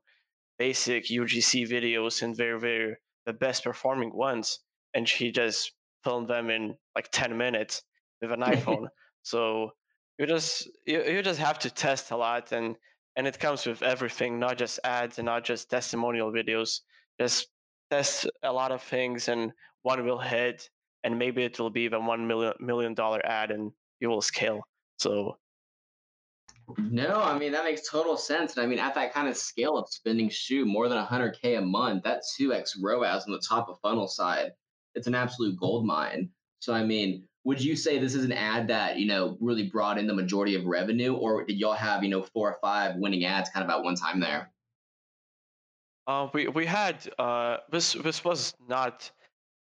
basic 0.60 1.06
UGC 1.06 1.68
videos 1.68 2.22
and 2.22 2.36
they're, 2.36 2.60
they're 2.60 3.00
the 3.26 3.34
best 3.34 3.64
performing 3.64 4.14
ones. 4.14 4.60
And 4.94 5.08
she 5.08 5.32
just 5.32 5.72
filmed 6.04 6.28
them 6.28 6.50
in 6.52 6.76
like 6.96 7.10
10 7.12 7.36
minutes 7.36 7.82
with 8.22 8.32
an 8.32 8.42
iPhone. 8.54 8.88
So 9.24 9.72
you 10.20 10.28
just 10.28 10.70
you, 10.86 11.02
you 11.04 11.24
just 11.24 11.40
have 11.40 11.58
to 11.60 11.72
test 11.72 12.12
a 12.12 12.18
lot 12.18 12.52
and 12.52 12.76
and 13.16 13.26
it 13.26 13.40
comes 13.40 13.66
with 13.66 13.82
everything, 13.82 14.40
not 14.40 14.58
just 14.58 14.80
ads 14.84 15.18
and 15.18 15.26
not 15.26 15.44
just 15.44 15.70
testimonial 15.70 16.32
videos. 16.32 16.82
Just 17.20 17.48
test 17.90 18.30
a 18.44 18.54
lot 18.54 18.72
of 18.72 18.84
things 18.84 19.28
and 19.28 19.52
one 19.82 20.06
will 20.06 20.20
hit 20.20 20.70
and 21.04 21.18
maybe 21.18 21.44
it 21.44 21.60
will 21.60 21.70
be 21.70 21.88
the 21.88 22.00
one 22.00 22.28
million 22.28 22.54
million 22.60 22.94
dollar 22.94 23.26
ad 23.26 23.52
and 23.52 23.72
you 24.00 24.10
will 24.10 24.22
scale. 24.22 24.62
So 24.98 25.38
No, 26.78 27.22
I 27.22 27.38
mean 27.38 27.52
that 27.52 27.64
makes 27.64 27.90
total 27.90 28.18
sense. 28.18 28.56
And 28.56 28.64
I 28.64 28.68
mean, 28.68 28.80
at 28.80 28.96
that 28.96 29.14
kind 29.14 29.28
of 29.28 29.38
scale 29.38 29.78
of 29.78 29.90
spending 29.90 30.30
shoe 30.30 30.66
more 30.66 30.90
than 30.90 31.04
100k 31.04 31.58
a 31.58 31.62
month, 31.62 32.04
that 32.04 32.24
2x 32.40 32.72
ROAS 32.82 33.26
on 33.26 33.32
the 33.32 33.44
top 33.48 33.70
of 33.70 33.80
funnel 33.82 34.08
side, 34.08 34.52
it's 34.96 35.08
an 35.08 35.16
absolute 35.16 35.58
gold 35.60 35.86
mine. 35.86 36.30
So 36.60 36.74
I 36.74 36.84
mean, 36.84 37.28
would 37.46 37.64
you 37.64 37.76
say 37.76 38.00
this 38.00 38.16
is 38.16 38.26
an 38.26 38.34
ad 38.34 38.68
that 38.68 38.98
you 38.98 39.08
know 39.08 39.38
really 39.40 39.70
brought 39.70 39.98
in 39.98 40.08
the 40.08 40.14
majority 40.14 40.56
of 40.56 40.66
revenue, 40.66 41.14
or 41.16 41.46
did 41.46 41.58
y'all 41.58 41.74
have 41.74 42.04
you 42.04 42.10
know 42.10 42.24
four 42.24 42.52
or 42.52 42.58
five 42.62 42.96
winning 42.98 43.26
ads 43.26 43.50
kind 43.50 43.64
of 43.64 43.70
at 43.70 43.84
one 43.84 43.96
time 43.96 44.20
there? 44.20 44.52
uh, 46.10 46.28
we 46.34 46.48
we 46.48 46.66
had 46.66 47.08
uh, 47.20 47.58
this 47.72 47.94
this 47.94 48.26
was 48.26 48.56
not 48.68 49.10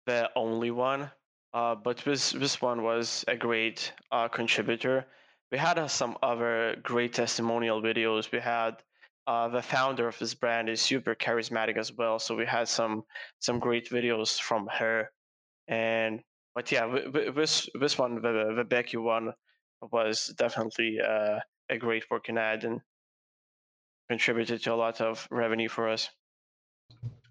the 0.06 0.30
only 0.38 0.72
one, 0.72 1.12
uh, 1.54 1.76
but 1.76 1.98
this 1.98 2.32
this 2.32 2.62
one 2.62 2.84
was 2.84 3.26
a 3.28 3.36
great 3.36 3.92
uh, 4.12 4.28
contributor. 4.28 5.06
We 5.52 5.58
had 5.58 5.80
uh, 5.80 5.88
some 5.88 6.18
other 6.22 6.76
great 6.84 7.14
testimonial 7.14 7.82
videos. 7.82 8.32
We 8.32 8.40
had 8.40 8.76
uh, 9.28 9.48
the 9.50 9.62
founder 9.62 10.08
of 10.08 10.18
this 10.20 10.34
brand 10.34 10.70
is 10.70 10.82
super 10.82 11.16
charismatic 11.16 11.78
as 11.78 11.92
well, 11.94 12.20
so 12.20 12.36
we 12.36 12.46
had 12.46 12.68
some 12.68 13.04
some 13.40 13.60
great 13.60 13.90
videos 13.90 14.40
from 14.40 14.68
her. 14.68 15.12
And 15.68 16.22
but 16.56 16.72
yeah, 16.72 16.86
th- 16.88 17.14
th- 17.14 17.36
this 17.36 17.70
this 17.80 17.98
one, 17.98 18.22
the 18.22 18.54
the 18.56 18.64
Becky 18.64 18.98
one, 18.98 19.34
was 19.82 20.34
definitely 20.38 21.00
uh, 21.00 21.40
a 21.70 21.78
great 21.78 22.06
working 22.12 22.38
ad 22.38 22.64
and 22.64 22.82
contributed 24.10 24.62
to 24.64 24.74
a 24.74 24.76
lot 24.76 25.02
of 25.02 25.28
revenue 25.32 25.70
for 25.70 25.90
us. 25.90 26.10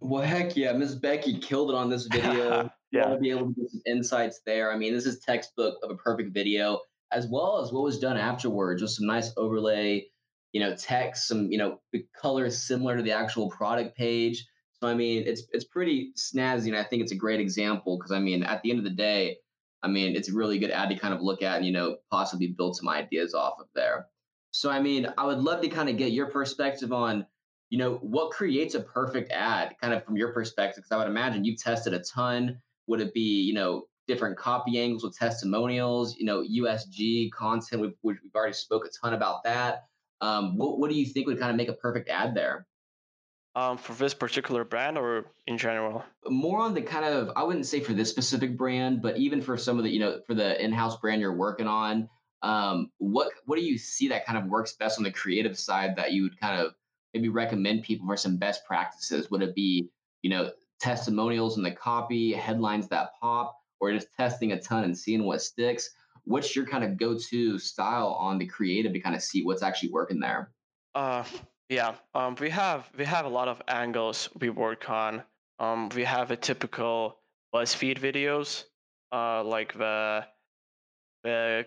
Well, 0.00 0.22
heck 0.22 0.56
yeah, 0.56 0.72
Miss 0.72 0.94
Becky 0.94 1.38
killed 1.38 1.70
it 1.70 1.76
on 1.76 1.90
this 1.90 2.06
video. 2.10 2.50
Want 2.50 2.72
yeah. 2.92 3.08
to 3.08 3.18
be 3.18 3.30
able 3.30 3.48
to 3.48 3.54
get 3.54 3.70
some 3.70 3.82
insights 3.86 4.40
there. 4.46 4.72
I 4.72 4.76
mean, 4.76 4.94
this 4.94 5.06
is 5.06 5.20
textbook 5.20 5.78
of 5.82 5.90
a 5.90 5.96
perfect 5.96 6.32
video, 6.32 6.80
as 7.12 7.26
well 7.26 7.60
as 7.62 7.72
what 7.72 7.82
was 7.82 7.98
done 7.98 8.16
afterwards. 8.16 8.80
Just 8.80 8.96
some 8.96 9.06
nice 9.06 9.32
overlay, 9.36 10.06
you 10.52 10.60
know, 10.60 10.74
text, 10.74 11.28
some 11.28 11.50
you 11.50 11.58
know, 11.58 11.80
the 11.92 12.06
colors 12.20 12.66
similar 12.66 12.96
to 12.96 13.02
the 13.02 13.12
actual 13.12 13.50
product 13.50 13.96
page. 13.96 14.46
So 14.80 14.88
I 14.88 14.94
mean, 14.94 15.24
it's 15.26 15.42
it's 15.52 15.64
pretty 15.64 16.12
snazzy, 16.16 16.68
and 16.68 16.76
I 16.76 16.84
think 16.84 17.02
it's 17.02 17.12
a 17.12 17.16
great 17.16 17.40
example 17.40 17.98
because 17.98 18.12
I 18.12 18.20
mean, 18.20 18.44
at 18.44 18.62
the 18.62 18.70
end 18.70 18.78
of 18.78 18.84
the 18.84 18.90
day, 18.90 19.38
I 19.82 19.88
mean, 19.88 20.16
it's 20.16 20.30
a 20.30 20.34
really 20.34 20.58
good 20.58 20.70
ad 20.70 20.88
to 20.90 20.96
kind 20.96 21.12
of 21.12 21.20
look 21.20 21.42
at 21.42 21.56
and 21.56 21.66
you 21.66 21.72
know, 21.72 21.96
possibly 22.10 22.54
build 22.56 22.76
some 22.76 22.88
ideas 22.88 23.34
off 23.34 23.54
of 23.58 23.66
there. 23.74 24.06
So 24.52 24.70
I 24.70 24.80
mean, 24.80 25.12
I 25.18 25.26
would 25.26 25.38
love 25.38 25.60
to 25.62 25.68
kind 25.68 25.88
of 25.88 25.96
get 25.96 26.12
your 26.12 26.30
perspective 26.30 26.92
on 26.92 27.26
you 27.70 27.78
know, 27.78 27.94
what 27.96 28.30
creates 28.30 28.74
a 28.74 28.80
perfect 28.80 29.30
ad 29.30 29.74
kind 29.80 29.92
of 29.92 30.04
from 30.04 30.16
your 30.16 30.32
perspective? 30.32 30.84
Because 30.84 30.92
I 30.92 30.98
would 30.98 31.08
imagine 31.10 31.44
you've 31.44 31.62
tested 31.62 31.92
a 31.94 32.00
ton. 32.00 32.60
Would 32.86 33.00
it 33.00 33.12
be, 33.12 33.42
you 33.42 33.54
know, 33.54 33.84
different 34.06 34.38
copy 34.38 34.80
angles 34.80 35.04
with 35.04 35.16
testimonials, 35.16 36.16
you 36.16 36.24
know, 36.24 36.42
USG 36.42 37.30
content? 37.32 37.82
We've, 37.82 37.94
we've 38.02 38.18
already 38.34 38.54
spoke 38.54 38.86
a 38.86 38.88
ton 38.88 39.14
about 39.14 39.44
that. 39.44 39.84
Um, 40.20 40.56
what, 40.56 40.78
what 40.78 40.90
do 40.90 40.96
you 40.96 41.06
think 41.06 41.26
would 41.26 41.38
kind 41.38 41.50
of 41.50 41.56
make 41.56 41.68
a 41.68 41.74
perfect 41.74 42.08
ad 42.08 42.34
there? 42.34 42.66
Um, 43.54 43.76
for 43.76 43.92
this 43.94 44.14
particular 44.14 44.64
brand 44.64 44.96
or 44.96 45.26
in 45.46 45.58
general? 45.58 46.04
More 46.28 46.60
on 46.60 46.74
the 46.74 46.82
kind 46.82 47.04
of, 47.04 47.30
I 47.36 47.42
wouldn't 47.42 47.66
say 47.66 47.80
for 47.80 47.92
this 47.92 48.08
specific 48.08 48.56
brand, 48.56 49.02
but 49.02 49.16
even 49.16 49.42
for 49.42 49.56
some 49.58 49.78
of 49.78 49.84
the, 49.84 49.90
you 49.90 49.98
know, 49.98 50.20
for 50.26 50.34
the 50.34 50.62
in-house 50.62 50.96
brand 50.98 51.20
you're 51.20 51.34
working 51.34 51.66
on, 51.66 52.08
um, 52.42 52.90
what 52.98 53.32
what 53.46 53.56
do 53.56 53.64
you 53.64 53.76
see 53.76 54.08
that 54.08 54.24
kind 54.24 54.38
of 54.38 54.44
works 54.46 54.74
best 54.74 54.98
on 54.98 55.04
the 55.04 55.10
creative 55.10 55.58
side 55.58 55.96
that 55.96 56.12
you 56.12 56.22
would 56.22 56.38
kind 56.38 56.60
of 56.60 56.74
maybe 57.14 57.28
recommend 57.28 57.82
people 57.82 58.06
for 58.06 58.16
some 58.16 58.36
best 58.36 58.64
practices? 58.66 59.30
Would 59.30 59.42
it 59.42 59.54
be, 59.54 59.88
you 60.22 60.30
know, 60.30 60.50
testimonials 60.80 61.56
in 61.56 61.62
the 61.62 61.70
copy, 61.70 62.32
headlines 62.32 62.88
that 62.88 63.10
pop, 63.20 63.58
or 63.80 63.92
just 63.92 64.08
testing 64.16 64.52
a 64.52 64.60
ton 64.60 64.84
and 64.84 64.96
seeing 64.96 65.24
what 65.24 65.42
sticks? 65.42 65.90
What's 66.24 66.54
your 66.54 66.66
kind 66.66 66.84
of 66.84 66.96
go-to 66.96 67.58
style 67.58 68.16
on 68.20 68.38
the 68.38 68.46
creative 68.46 68.92
to 68.92 69.00
kind 69.00 69.16
of 69.16 69.22
see 69.22 69.44
what's 69.44 69.62
actually 69.62 69.90
working 69.90 70.20
there? 70.20 70.50
Uh, 70.94 71.24
yeah. 71.68 71.94
Um, 72.14 72.36
we 72.40 72.50
have 72.50 72.90
we 72.96 73.04
have 73.04 73.24
a 73.24 73.30
lot 73.30 73.48
of 73.48 73.62
angles 73.68 74.28
we 74.40 74.50
work 74.50 74.90
on. 74.90 75.22
Um, 75.58 75.88
we 75.94 76.04
have 76.04 76.30
a 76.30 76.36
typical 76.36 77.18
BuzzFeed 77.54 77.98
videos, 77.98 78.64
uh, 79.12 79.42
like 79.44 79.76
the 79.76 80.26
the 81.24 81.66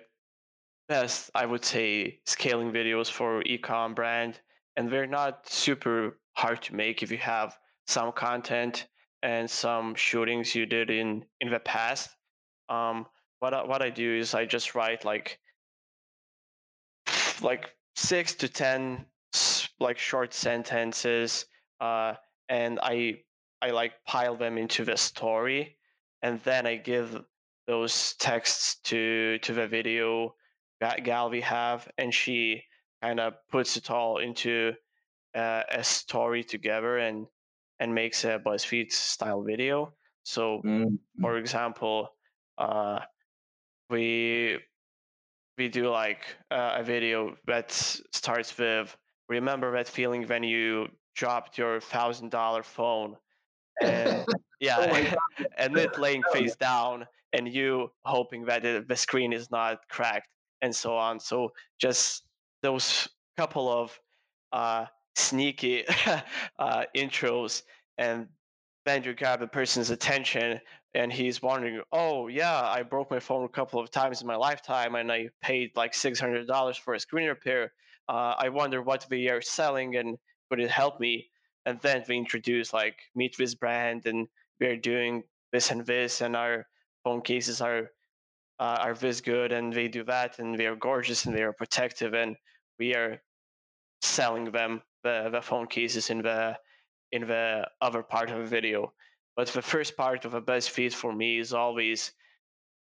best 0.88 1.32
I 1.34 1.45
would 1.45 1.65
say 1.65 2.19
scaling 2.25 2.71
videos 2.71 3.10
for 3.10 3.43
ecom 3.43 3.95
brand, 3.95 4.39
and 4.75 4.89
they're 4.89 5.07
not 5.07 5.47
super 5.49 6.17
hard 6.34 6.62
to 6.63 6.75
make 6.75 7.03
if 7.03 7.12
you 7.12 7.17
have 7.17 7.57
some 7.88 8.12
content 8.12 8.88
and 9.23 9.49
some 9.49 9.93
shootings 9.95 10.55
you 10.55 10.65
did 10.65 10.89
in 10.89 11.25
in 11.39 11.49
the 11.49 11.60
past. 11.60 12.10
Um, 12.69 13.05
what 13.39 13.53
I, 13.53 13.63
what 13.63 13.81
I 13.81 13.89
do 13.89 14.15
is 14.15 14.34
I 14.34 14.45
just 14.45 14.75
write 14.75 15.05
like 15.05 15.39
like 17.41 17.69
six 17.95 18.34
to 18.36 18.47
ten 18.47 19.05
like 19.79 19.97
short 19.97 20.34
sentences, 20.34 21.45
uh, 21.79 22.13
and 22.49 22.79
I 22.81 23.21
I 23.62 23.71
like 23.71 23.93
pile 24.07 24.36
them 24.36 24.57
into 24.57 24.86
the 24.86 24.97
story, 24.97 25.77
and 26.21 26.39
then 26.43 26.65
I 26.65 26.77
give 26.77 27.21
those 27.67 28.15
texts 28.19 28.77
to 28.86 29.38
to 29.39 29.53
the 29.53 29.67
video 29.67 30.36
that 30.79 31.03
gal 31.03 31.29
we 31.29 31.41
have, 31.41 31.88
and 31.97 32.13
she 32.13 32.63
kind 33.01 33.19
of 33.19 33.33
puts 33.49 33.77
it 33.77 33.89
all 33.91 34.17
into 34.19 34.73
uh, 35.35 35.63
a 35.69 35.83
story 35.83 36.43
together 36.43 36.97
and 36.97 37.27
and 37.79 37.95
makes 37.95 38.23
a 38.25 38.39
BuzzFeed 38.39 38.91
style 38.91 39.43
video. 39.43 39.95
So, 40.23 40.61
Mm. 40.63 40.99
for 41.19 41.37
example, 41.37 42.09
uh, 42.57 43.05
we 43.89 44.59
we 45.57 45.69
do 45.69 45.89
like 45.89 46.35
uh, 46.49 46.77
a 46.79 46.83
video 46.83 47.37
that 47.45 47.71
starts 47.71 48.57
with 48.57 48.97
remember 49.29 49.71
that 49.73 49.87
feeling 49.87 50.27
when 50.27 50.43
you 50.43 50.87
dropped 51.15 51.57
your 51.57 51.79
thousand 51.79 52.29
dollar 52.31 52.63
phone 52.63 53.17
and 53.81 54.25
oh 54.77 54.87
yeah 54.87 54.87
god! 55.37 55.47
and 55.57 55.77
it 55.77 55.97
laying 55.97 56.23
face 56.33 56.55
down 56.55 57.07
and 57.33 57.53
you 57.53 57.91
hoping 58.05 58.45
that 58.45 58.63
the 58.87 58.95
screen 58.95 59.33
is 59.33 59.51
not 59.51 59.79
cracked 59.89 60.29
and 60.61 60.75
so 60.75 60.95
on 60.97 61.19
so 61.19 61.51
just 61.79 62.27
those 62.62 63.08
couple 63.38 63.69
of 63.69 64.00
uh, 64.52 64.86
sneaky 65.15 65.84
uh, 66.60 66.84
intros 66.95 67.63
and 67.97 68.28
then 68.86 69.04
you 69.04 69.13
grab 69.13 69.41
a 69.41 69.47
person's 69.47 69.89
attention 69.89 70.60
and 70.93 71.12
he's 71.13 71.41
wondering 71.41 71.82
oh 71.91 72.28
yeah 72.28 72.62
i 72.62 72.84
broke 72.84 73.10
my 73.10 73.19
phone 73.19 73.45
a 73.45 73.50
couple 73.50 73.80
of 73.80 73.89
times 73.89 74.21
in 74.21 74.28
my 74.28 74.36
lifetime 74.36 74.95
and 74.95 75.12
i 75.12 75.30
paid 75.41 75.71
like 75.76 75.93
$600 75.93 76.80
for 76.80 76.93
a 76.93 77.00
screen 77.00 77.28
repair. 77.28 77.71
Uh, 78.10 78.36
i 78.38 78.50
wonder 78.50 78.82
what 78.82 79.06
they 79.10 79.28
are 79.28 79.41
selling 79.41 79.95
and 79.95 80.17
would 80.52 80.60
it 80.60 80.69
help 80.69 81.00
me? 81.00 81.30
And 81.65 81.80
then 81.82 82.04
we 82.08 82.17
introduce 82.17 82.74
like 82.74 83.00
meet 83.15 83.36
this 83.38 83.56
brand 83.56 84.06
and 84.06 84.28
we're 84.60 84.78
doing 84.78 85.24
this 85.52 85.71
and 85.71 85.86
this 85.86 86.21
and 86.21 86.36
our 86.36 86.67
phone 87.04 87.21
cases 87.21 87.62
are 87.62 87.89
uh, 88.60 88.78
are 88.82 88.93
this 88.93 89.21
good 89.21 89.52
and 89.52 89.74
they 89.74 89.88
do 89.88 90.04
that 90.04 90.38
and 90.38 90.60
they 90.60 90.67
are 90.67 90.76
gorgeous 90.76 91.26
and 91.26 91.36
they 91.36 91.41
are 91.41 91.54
protective. 91.54 92.13
And 92.13 92.36
we 92.81 92.95
are 92.95 93.21
selling 94.01 94.45
them 94.51 94.81
the, 95.03 95.29
the 95.31 95.41
phone 95.41 95.67
cases 95.67 96.09
in 96.09 96.23
the 96.23 96.57
in 97.11 97.27
the 97.27 97.67
other 97.79 98.01
part 98.01 98.31
of 98.31 98.39
the 98.39 98.49
video. 98.57 98.91
But 99.37 99.47
the 99.49 99.61
first 99.61 99.95
part 99.95 100.25
of 100.25 100.33
a 100.33 100.41
BuzzFeed 100.41 100.93
for 100.93 101.13
me 101.13 101.37
is 101.37 101.53
always 101.53 102.11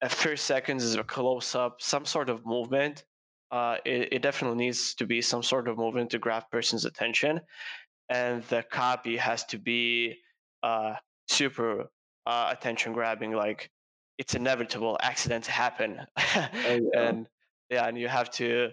a 0.02 0.10
first 0.10 0.44
seconds 0.46 0.84
is 0.84 0.96
a 0.96 1.04
close 1.04 1.56
up 1.56 1.78
some 1.80 2.06
sort 2.06 2.30
of 2.30 2.46
movement. 2.46 3.06
Uh, 3.50 3.78
it, 3.86 4.10
it 4.16 4.22
definitely 4.22 4.58
needs 4.66 4.94
to 4.96 5.06
be 5.06 5.22
some 5.22 5.42
sort 5.42 5.70
of 5.70 5.78
movement 5.78 6.10
to 6.12 6.20
grab 6.20 6.44
person's 6.52 6.84
attention. 6.84 7.40
And 8.10 8.44
the 8.52 8.64
copy 8.64 9.16
has 9.16 9.46
to 9.46 9.58
be 9.58 10.18
uh, 10.64 10.96
super 11.30 11.90
uh, 12.26 12.50
attention 12.52 12.92
grabbing 12.92 13.32
like 13.32 13.72
it's 14.18 14.36
inevitable 14.36 14.98
accidents 15.02 15.48
happen. 15.48 15.92
Oh 16.18 16.48
yeah. 16.56 17.08
and 17.08 17.28
yeah 17.70 17.88
and 17.88 17.98
you 17.98 18.10
have 18.10 18.30
to 18.42 18.72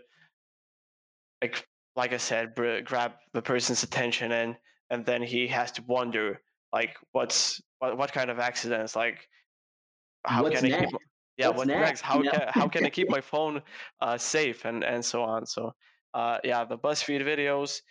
like 1.43 1.67
like 1.97 2.13
i 2.13 2.17
said 2.17 2.55
br- 2.55 2.81
grab 2.81 3.13
the 3.33 3.43
person's 3.43 3.83
attention 3.83 4.33
and 4.33 4.59
and 4.91 5.07
then 5.07 5.23
he 5.23 5.49
has 5.49 5.73
to 5.73 5.83
wonder 5.83 6.43
like 6.73 6.97
what's 7.13 7.61
what, 7.79 7.97
what 7.97 8.13
kind 8.13 8.31
of 8.31 8.39
accidents 8.39 8.97
like 8.97 9.29
how 10.25 10.45
What's 10.45 10.51
can 10.51 10.65
i 10.65 10.71
keep 10.71 10.93
my, 10.93 10.99
yeah 11.37 11.49
What's 11.49 11.65
what's 11.65 11.75
next 11.75 12.01
next? 12.03 12.03
how 12.03 12.23
can 12.23 12.49
how 12.49 12.69
can 12.69 12.85
i 12.87 12.91
keep 12.91 13.09
my 13.11 13.21
phone 13.21 13.63
uh, 14.01 14.19
safe 14.19 14.65
and 14.65 14.85
and 14.85 15.05
so 15.05 15.23
on 15.23 15.47
so 15.47 15.73
uh, 16.15 16.39
yeah 16.45 16.65
the 16.65 16.79
buzzfeed 16.79 17.23
videos 17.23 17.83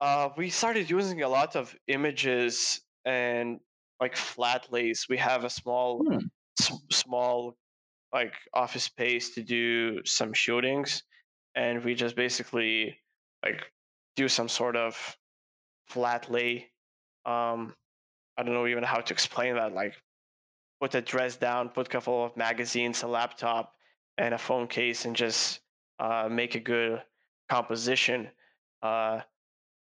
uh, 0.00 0.30
we 0.36 0.50
started 0.50 0.90
using 0.90 1.22
a 1.22 1.28
lot 1.28 1.56
of 1.56 1.76
images 1.88 2.82
and 3.04 3.60
like 4.00 4.16
flat 4.16 4.70
lays. 4.72 5.06
We 5.08 5.16
have 5.18 5.44
a 5.44 5.50
small, 5.50 6.08
Hmm. 6.08 6.30
s- 6.60 6.72
small 6.90 7.58
like 8.12 8.34
office 8.54 8.84
space 8.84 9.34
to 9.34 9.42
do 9.42 10.04
some 10.04 10.32
shootings, 10.34 11.04
and 11.54 11.84
we 11.84 11.94
just 11.94 12.16
basically 12.16 12.98
like 13.44 13.70
do 14.16 14.28
some 14.28 14.48
sort 14.48 14.76
of 14.76 15.16
flat 15.86 16.30
lay. 16.30 16.70
Um, 17.26 17.74
I 18.36 18.42
don't 18.42 18.54
know 18.54 18.66
even 18.66 18.84
how 18.84 19.00
to 19.00 19.12
explain 19.12 19.54
that. 19.56 19.74
Like 19.74 19.94
put 20.80 20.94
a 20.94 21.00
dress 21.00 21.36
down, 21.36 21.68
put 21.68 21.86
a 21.86 21.90
couple 21.90 22.24
of 22.24 22.36
magazines, 22.36 23.02
a 23.02 23.06
laptop, 23.06 23.74
and 24.18 24.34
a 24.34 24.38
phone 24.38 24.66
case, 24.66 25.04
and 25.04 25.14
just 25.14 25.60
uh, 25.98 26.28
make 26.30 26.54
a 26.54 26.60
good 26.60 27.02
composition. 27.48 28.28
Uh, 28.82 29.20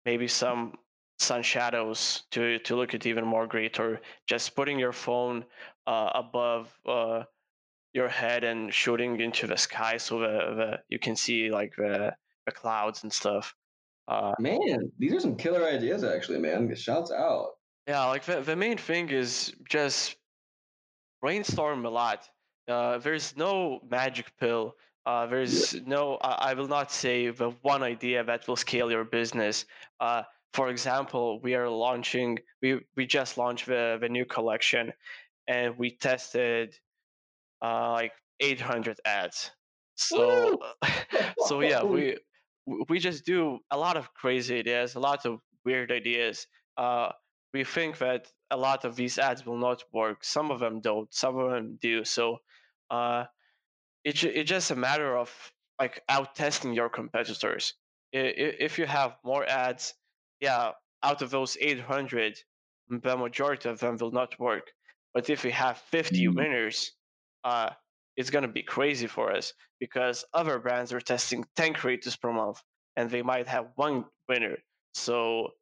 maybe 0.04 0.28
some 0.28 0.74
sun 1.18 1.42
shadows 1.42 2.22
to 2.30 2.58
to 2.60 2.76
look 2.76 2.94
at 2.94 3.04
even 3.06 3.24
more 3.24 3.46
great 3.46 3.78
or 3.80 4.00
just 4.26 4.54
putting 4.54 4.78
your 4.78 4.92
phone 4.92 5.44
uh, 5.86 6.10
above 6.14 6.72
uh, 6.86 7.24
your 8.00 8.08
head 8.22 8.42
and 8.50 8.60
shooting 8.82 9.12
into 9.26 9.44
the 9.52 9.56
sky 9.68 9.94
so 10.06 10.12
the, 10.26 10.34
the 10.60 10.70
you 10.92 10.98
can 11.06 11.16
see 11.24 11.40
like 11.58 11.72
the 11.84 11.94
the 12.46 12.52
clouds 12.60 12.98
and 13.04 13.12
stuff 13.22 13.46
uh, 14.14 14.32
Man, 14.48 14.80
these 14.98 15.12
are 15.16 15.20
some 15.26 15.36
killer 15.36 15.62
ideas, 15.76 16.02
actually, 16.02 16.38
man. 16.46 16.60
Shouts 16.74 17.12
out. 17.12 17.48
yeah 17.92 18.04
like 18.14 18.24
the, 18.30 18.36
the 18.50 18.56
main 18.64 18.78
thing 18.88 19.04
is 19.22 19.30
just 19.76 20.16
brainstorm 21.20 21.84
a 21.84 21.90
lot. 21.90 22.28
Uh, 22.66 22.98
there's 22.98 23.36
no 23.36 23.80
magic 23.90 24.26
pill. 24.40 24.64
Uh, 25.06 25.24
Yeah. 25.24 25.30
there's 25.30 25.74
no, 25.94 26.02
I 26.22 26.50
I 26.50 26.54
will 26.54 26.68
not 26.68 26.88
say 27.02 27.30
the 27.42 27.50
one 27.72 27.82
idea 27.82 28.24
that 28.24 28.46
will 28.46 28.56
scale 28.66 28.90
your 28.90 29.04
business. 29.04 29.64
Uh, 30.00 30.22
for 30.52 30.66
example, 30.70 31.26
we 31.46 31.54
are 31.54 31.68
launching, 31.86 32.38
we, 32.62 32.68
we 32.96 33.06
just 33.06 33.36
launched 33.38 33.66
the, 33.66 33.98
the 34.00 34.08
new 34.08 34.24
collection 34.36 34.92
and 35.46 35.76
we 35.78 35.88
tested 35.96 36.66
uh, 37.62 37.92
like 37.92 38.12
800 38.40 39.00
ads. 39.04 39.50
So, 39.94 40.58
so 41.46 41.60
yeah, 41.60 41.82
we, 41.82 42.18
we 42.88 42.98
just 42.98 43.24
do 43.24 43.58
a 43.70 43.76
lot 43.76 43.96
of 43.96 44.12
crazy 44.14 44.58
ideas, 44.58 44.94
a 44.94 45.00
lot 45.00 45.26
of 45.26 45.40
weird 45.64 45.90
ideas. 45.90 46.46
Uh, 46.76 47.10
we 47.52 47.64
think 47.64 47.98
that 47.98 48.26
a 48.50 48.56
lot 48.56 48.84
of 48.84 48.96
these 48.96 49.18
ads 49.18 49.44
will 49.44 49.58
not 49.58 49.82
work. 49.92 50.24
Some 50.24 50.50
of 50.50 50.60
them 50.60 50.80
don't. 50.80 51.12
Some 51.12 51.38
of 51.38 51.50
them 51.50 51.78
do. 51.80 52.04
So 52.04 52.38
uh, 52.90 53.24
it's 54.04 54.22
it's 54.22 54.48
just 54.48 54.70
a 54.70 54.76
matter 54.76 55.16
of 55.16 55.30
like 55.80 56.02
out 56.08 56.34
testing 56.34 56.72
your 56.72 56.88
competitors. 56.88 57.74
If 58.12 58.78
you 58.78 58.86
have 58.86 59.16
more 59.24 59.44
ads, 59.46 59.94
yeah, 60.40 60.72
out 61.02 61.22
of 61.22 61.30
those 61.30 61.58
800, 61.60 62.38
the 62.88 63.16
majority 63.16 63.68
of 63.68 63.80
them 63.80 63.96
will 63.98 64.12
not 64.12 64.38
work. 64.40 64.72
But 65.12 65.28
if 65.28 65.44
you 65.44 65.52
have 65.52 65.78
50 65.78 66.26
mm. 66.26 66.34
winners, 66.34 66.92
uh, 67.44 67.70
it's 68.16 68.30
going 68.30 68.42
to 68.42 68.48
be 68.48 68.62
crazy 68.62 69.06
for 69.06 69.32
us 69.32 69.52
because 69.80 70.24
other 70.34 70.58
brands 70.58 70.92
are 70.92 71.00
testing 71.00 71.44
10 71.56 71.74
creators 71.74 72.16
per 72.16 72.32
month 72.32 72.60
and 72.96 73.10
they 73.10 73.22
might 73.22 73.46
have 73.46 73.68
one 73.76 74.04
winner. 74.28 74.56
So 74.94 75.52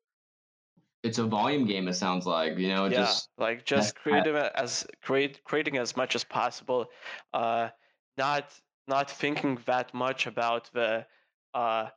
it's 1.02 1.18
a 1.18 1.24
volume 1.24 1.66
game. 1.66 1.86
It 1.88 1.94
sounds 1.94 2.26
like 2.26 2.58
you 2.58 2.68
know, 2.68 2.86
yeah, 2.86 3.02
just 3.02 3.28
like 3.38 3.64
just 3.64 3.94
creating 3.96 4.34
as 4.34 4.86
create 5.02 5.44
creating 5.44 5.76
as 5.76 5.96
much 5.96 6.14
as 6.14 6.24
possible. 6.24 6.86
Uh, 7.32 7.68
not 8.16 8.52
not 8.88 9.10
thinking 9.10 9.58
that 9.66 9.92
much 9.94 10.26
about 10.26 10.70
the 10.72 11.06
uh, 11.54 11.88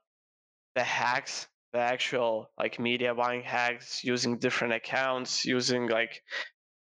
the 0.76 0.84
hacks, 0.84 1.48
the 1.74 1.80
actual 1.80 2.52
like 2.58 2.80
media 2.80 3.15
buying 3.15 3.42
hacks, 3.42 4.04
using 4.04 4.38
different 4.38 4.74
accounts, 4.74 5.46
using 5.46 5.88
like 5.88 6.22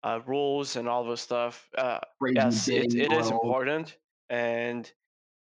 uh, 0.04 0.20
rules 0.26 0.76
and 0.76 0.88
all 0.88 1.04
those 1.04 1.22
stuff. 1.22 1.70
Uh, 1.78 2.00
yes, 2.34 2.68
it, 2.68 2.94
it 2.96 3.12
is 3.12 3.30
important, 3.30 3.98
and 4.30 4.92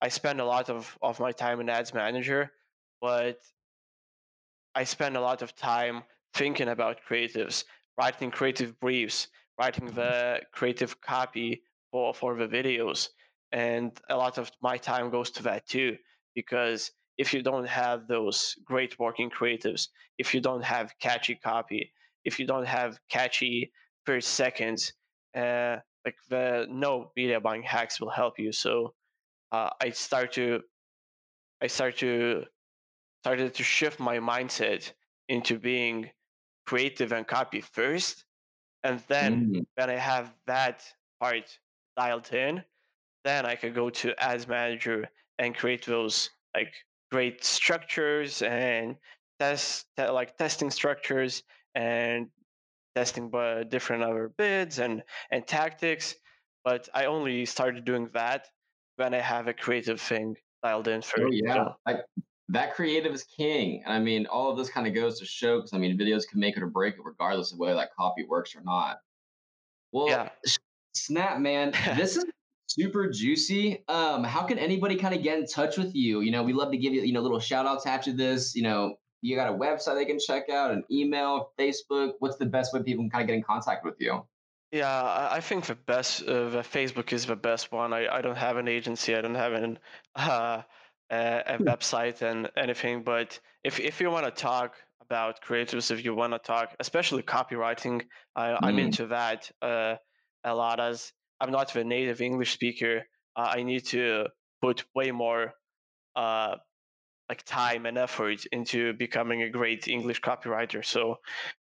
I 0.01 0.09
spend 0.09 0.41
a 0.41 0.45
lot 0.45 0.71
of, 0.71 0.99
of 1.03 1.21
my 1.21 1.33
time 1.33 1.61
in 1.61 1.69
Ads 1.69 1.95
Manager, 1.95 2.53
but 3.01 3.41
I 4.75 4.85
spend 4.85 5.17
a 5.17 5.21
lot 5.21 5.43
of 5.43 5.55
time 5.57 6.05
thinking 6.35 6.69
about 6.69 7.01
creatives, 7.09 7.65
writing 7.97 8.31
creative 8.31 8.79
briefs, 8.81 9.29
writing 9.59 9.87
the 9.87 10.43
creative 10.53 11.01
copy 11.01 11.63
for, 11.91 12.13
for 12.13 12.37
the 12.37 12.49
videos. 12.49 13.09
And 13.53 13.99
a 14.09 14.17
lot 14.17 14.37
of 14.39 14.51
my 14.61 14.77
time 14.77 15.11
goes 15.11 15.31
to 15.33 15.43
that 15.45 15.67
too, 15.67 15.97
because 16.35 16.91
if 17.17 17.33
you 17.33 17.43
don't 17.43 17.69
have 17.69 18.09
those 18.09 18.57
great 18.65 18.99
working 18.99 19.31
creatives, 19.31 19.89
if 20.19 20.35
you 20.35 20.41
don't 20.41 20.65
have 20.65 20.99
catchy 20.99 21.37
copy, 21.37 21.93
if 22.25 22.41
you 22.41 22.47
don't 22.47 22.67
have 22.67 22.99
catchy 23.09 23.73
first 24.05 24.31
second, 24.31 24.93
uh, 25.37 25.77
like 26.05 26.17
the 26.29 26.67
no 26.69 27.11
media 27.17 27.41
buying 27.41 27.63
hacks 27.63 28.01
will 28.01 28.11
help 28.11 28.39
you. 28.39 28.53
So 28.53 28.95
uh, 29.53 29.71
I 29.81 29.91
start 29.91 30.33
to 30.33 30.61
I 31.63 31.67
start 31.67 31.97
to 31.99 32.45
started 33.23 33.55
to 33.55 33.63
shift 33.63 34.01
my 34.01 34.19
mindset 34.19 34.93
into 35.29 35.59
being 35.59 36.11
creative 36.67 37.13
and 37.13 37.27
copy 37.27 37.61
first. 37.61 38.25
And 38.83 39.01
then 39.09 39.47
mm. 39.47 39.67
when 39.77 39.89
I 39.89 39.97
have 39.97 40.35
that 40.47 40.85
part 41.21 41.59
dialed 41.97 42.33
in, 42.35 42.63
then 43.25 43.47
I 43.47 43.55
could 43.55 43.75
go 43.75 43.89
to 43.89 44.23
Ads 44.23 44.47
Manager 44.47 45.09
and 45.39 45.57
create 45.57 45.87
those 45.87 46.29
like 46.55 46.75
great 47.11 47.45
structures 47.45 48.43
and 48.43 48.97
test 49.41 49.87
like 49.97 50.37
testing 50.37 50.71
structures 50.71 51.43
and 51.75 52.29
testing 52.95 53.31
by 53.31 53.65
different 53.65 54.03
other 54.03 54.33
bids 54.37 54.79
and 54.79 55.03
and 55.31 55.47
tactics. 55.47 56.15
But 56.65 56.89
I 56.95 57.07
only 57.07 57.45
started 57.45 57.85
doing 57.85 58.09
that 58.15 58.47
when 58.97 59.15
I 59.15 59.21
have 59.21 59.49
a 59.49 59.53
creative 59.53 60.01
thing 60.01 60.37
dialed 60.63 60.89
in 60.89 61.03
for 61.03 61.23
oh, 61.23 61.31
yeah. 61.31 61.41
You 61.41 61.55
know? 61.55 61.77
I, 61.87 61.95
that 62.49 62.75
creative 62.75 63.13
is 63.13 63.25
king. 63.25 63.83
And 63.85 63.93
I 63.93 63.99
mean, 63.99 64.27
all 64.27 64.51
of 64.51 64.57
this 64.57 64.71
kind 64.71 64.87
of 64.87 64.95
goes 64.95 65.19
to 65.21 65.27
show 65.27 65.59
because 65.59 65.73
I 65.73 65.79
mean, 65.79 65.99
videos 65.99 66.27
can 66.29 66.41
make 66.41 66.57
it 66.57 66.63
or 66.63 66.67
break 66.69 66.95
it 66.95 67.01
regardless 67.05 67.53
of 67.53 67.59
whether 67.59 67.75
that 67.75 67.95
copy 67.95 68.25
works 68.25 68.55
or 68.55 68.63
not. 68.63 68.99
Well, 69.93 70.09
yeah. 70.09 70.31
snap, 70.95 71.39
man. 71.39 71.73
this 71.97 72.17
is 72.17 72.25
super 72.67 73.09
juicy. 73.09 73.85
Um, 73.89 74.25
how 74.25 74.43
can 74.43 74.59
anybody 74.59 74.97
kind 74.97 75.15
of 75.15 75.23
get 75.23 75.39
in 75.39 75.47
touch 75.47 75.77
with 75.77 75.95
you? 75.95 76.21
You 76.21 76.31
know, 76.31 76.43
we 76.43 76.53
love 76.53 76.71
to 76.73 76.79
give 76.79 76.93
you, 76.93 77.03
you 77.03 77.13
know, 77.13 77.21
little 77.21 77.41
shout 77.41 77.67
outs 77.67 77.87
after 77.87 78.13
this. 78.13 78.55
You 78.55 78.63
know, 78.63 78.97
you 79.25 79.37
got 79.37 79.49
a 79.49 79.57
website 79.57 79.95
they 79.95 80.05
can 80.05 80.19
check 80.19 80.51
out, 80.51 80.71
an 80.71 80.85
email, 80.91 81.51
Facebook. 81.59 82.13
What's 82.19 82.37
the 82.37 82.45
best 82.45 82.75
way 82.75 82.83
people 82.83 83.05
can 83.05 83.11
kind 83.11 83.23
of 83.23 83.29
get 83.29 83.37
in 83.37 83.43
contact 83.43 83.83
with 83.83 83.95
you? 83.99 84.23
Yeah, 84.71 85.29
I 85.31 85.41
think 85.41 85.65
the 85.65 85.77
best, 85.77 86.25
uh, 86.25 86.51
the 86.51 86.59
Facebook 86.59 87.11
is 87.11 87.25
the 87.25 87.35
best 87.35 87.73
one. 87.73 87.95
I, 87.95 88.07
I 88.07 88.21
don't 88.21 88.37
have 88.37 88.59
an 88.59 88.69
agency. 88.69 89.15
I 89.17 89.23
don't 89.23 89.35
have 89.35 89.55
an 89.55 89.79
uh, 90.15 90.61
a, 91.11 91.43
a 91.47 91.57
hmm. 91.57 91.65
website 91.65 92.21
and 92.21 92.51
anything. 92.55 93.03
But 93.03 93.41
if 93.63 93.81
if 93.81 94.03
you 94.03 94.11
want 94.11 94.27
to 94.27 94.31
talk 94.31 94.75
about 95.01 95.43
creatives, 95.43 95.91
if 95.91 96.05
you 96.05 96.15
want 96.15 96.35
to 96.35 96.39
talk, 96.39 96.75
especially 96.79 97.23
copywriting, 97.23 98.03
I, 98.37 98.49
mm. 98.49 98.59
I'm 98.61 98.79
into 98.79 99.07
that 99.07 99.51
uh, 99.63 99.95
a 100.45 100.55
lot. 100.55 100.81
As 100.81 101.13
I'm 101.41 101.51
not 101.51 101.75
a 101.77 101.85
native 101.85 102.21
English 102.21 102.53
speaker, 102.53 103.05
uh, 103.37 103.53
I 103.57 103.63
need 103.63 103.87
to 103.87 104.27
put 104.61 104.85
way 104.95 105.13
more 105.13 105.55
uh, 106.15 106.57
like 107.29 107.43
time 107.45 107.87
and 107.87 107.97
effort 107.97 108.45
into 108.53 108.93
becoming 108.95 109.43
a 109.43 109.51
great 109.51 109.89
English 109.89 110.21
copywriter. 110.21 110.85
So 110.85 111.17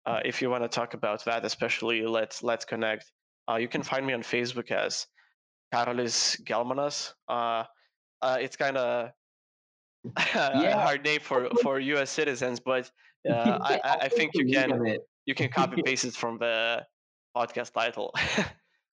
uh, 0.07 0.21
if 0.25 0.41
you 0.41 0.51
want 0.51 0.65
to 0.65 0.69
talk 0.69 0.95
about 0.95 1.25
that, 1.25 1.45
especially 1.45 2.07
let's 2.07 2.43
let's 2.43 2.65
connect. 2.65 3.11
Uh, 3.51 3.57
you 3.57 3.69
can 3.69 3.83
find 3.83 4.07
me 4.07 4.13
on 4.13 4.23
Facebook 4.23 4.71
as 4.71 5.07
Karolis 5.75 6.41
Gelmanas. 6.43 7.13
Uh, 7.29 7.65
uh, 8.23 8.39
it's 8.41 8.57
kind 8.57 8.77
of 8.77 9.11
yeah. 10.35 10.81
hard 10.81 11.05
name 11.05 11.21
for 11.21 11.49
for 11.63 11.81
U.S. 11.81 12.11
citizens, 12.11 12.61
but 12.61 12.91
uh, 13.29 13.59
I, 13.61 13.81
I 14.03 14.09
think 14.09 14.33
you 14.35 14.47
can 14.47 14.99
you 15.27 15.35
can 15.35 15.49
copy 15.59 15.83
paste 15.83 16.05
it 16.05 16.15
from 16.15 16.39
the 16.39 16.87
podcast 17.37 17.73
title. 17.73 18.15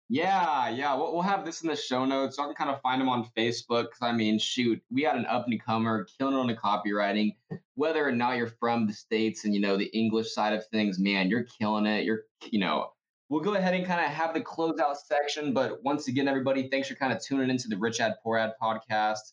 Yeah, 0.08 0.68
yeah, 0.68 0.94
we'll, 0.94 1.12
we'll 1.12 1.22
have 1.22 1.44
this 1.44 1.62
in 1.62 1.68
the 1.68 1.76
show 1.76 2.04
notes. 2.04 2.36
So 2.36 2.42
I 2.42 2.46
can 2.46 2.54
kind 2.54 2.70
of 2.70 2.80
find 2.82 3.00
them 3.00 3.08
on 3.08 3.28
Facebook. 3.36 3.84
Because 3.84 4.02
I 4.02 4.12
mean, 4.12 4.38
shoot, 4.38 4.80
we 4.90 5.02
had 5.02 5.16
an 5.16 5.26
up 5.26 5.46
and 5.46 5.62
comer 5.62 6.06
killing 6.18 6.34
on 6.34 6.46
the 6.46 6.54
copywriting. 6.54 7.34
Whether 7.74 8.06
or 8.06 8.12
not 8.12 8.36
you're 8.36 8.52
from 8.60 8.86
the 8.86 8.92
states 8.92 9.44
and 9.44 9.54
you 9.54 9.60
know 9.60 9.76
the 9.76 9.86
English 9.96 10.32
side 10.32 10.52
of 10.52 10.66
things, 10.68 10.98
man, 10.98 11.28
you're 11.28 11.46
killing 11.58 11.86
it. 11.86 12.04
You're 12.04 12.22
you 12.50 12.60
know. 12.60 12.90
We'll 13.30 13.42
go 13.42 13.54
ahead 13.54 13.74
and 13.74 13.86
kind 13.86 14.04
of 14.04 14.12
have 14.12 14.34
the 14.34 14.40
closeout 14.42 14.96
section, 14.96 15.54
but 15.54 15.82
once 15.82 16.08
again, 16.08 16.28
everybody, 16.28 16.68
thanks 16.68 16.88
for 16.88 16.94
kind 16.94 17.10
of 17.10 17.24
tuning 17.24 17.48
into 17.48 17.68
the 17.68 17.76
Rich 17.76 17.98
Ad 17.98 18.16
Poor 18.22 18.36
Ad 18.36 18.52
podcast 18.62 19.32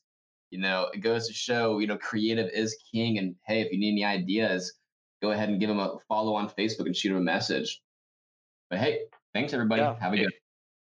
you 0.52 0.60
know, 0.60 0.90
it 0.94 1.00
goes 1.00 1.28
to 1.28 1.34
show, 1.34 1.80
you 1.80 1.88
know, 1.88 1.98
creative 1.98 2.50
is 2.54 2.78
king. 2.94 3.18
And 3.18 3.36
hey, 3.48 3.62
if 3.62 3.72
you 3.72 3.80
need 3.80 3.94
any 3.94 4.04
ideas, 4.04 4.74
go 5.22 5.32
ahead 5.32 5.50
and 5.50 5.60
give 5.60 5.70
them 5.70 5.80
a 5.80 5.98
follow 6.08 6.36
on 6.36 6.50
Facebook 6.50 6.86
and 6.86 6.96
shoot 6.96 7.10
them 7.10 7.18
a 7.18 7.22
message. 7.22 7.82
But 8.70 8.80
hey, 8.80 9.06
thanks 9.34 9.54
everybody. 9.54 9.82
Yeah, 9.82 9.98
Have 10.00 10.14
a 10.14 10.18
good. 10.18 10.34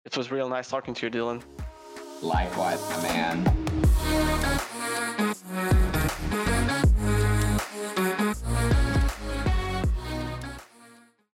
It 0.06 0.16
was 0.16 0.30
real 0.30 0.48
nice 0.48 0.68
talking 0.68 0.94
to 0.94 1.06
you, 1.06 1.12
Dylan. 1.12 1.42
Likewise, 2.22 2.80
man. 3.02 3.69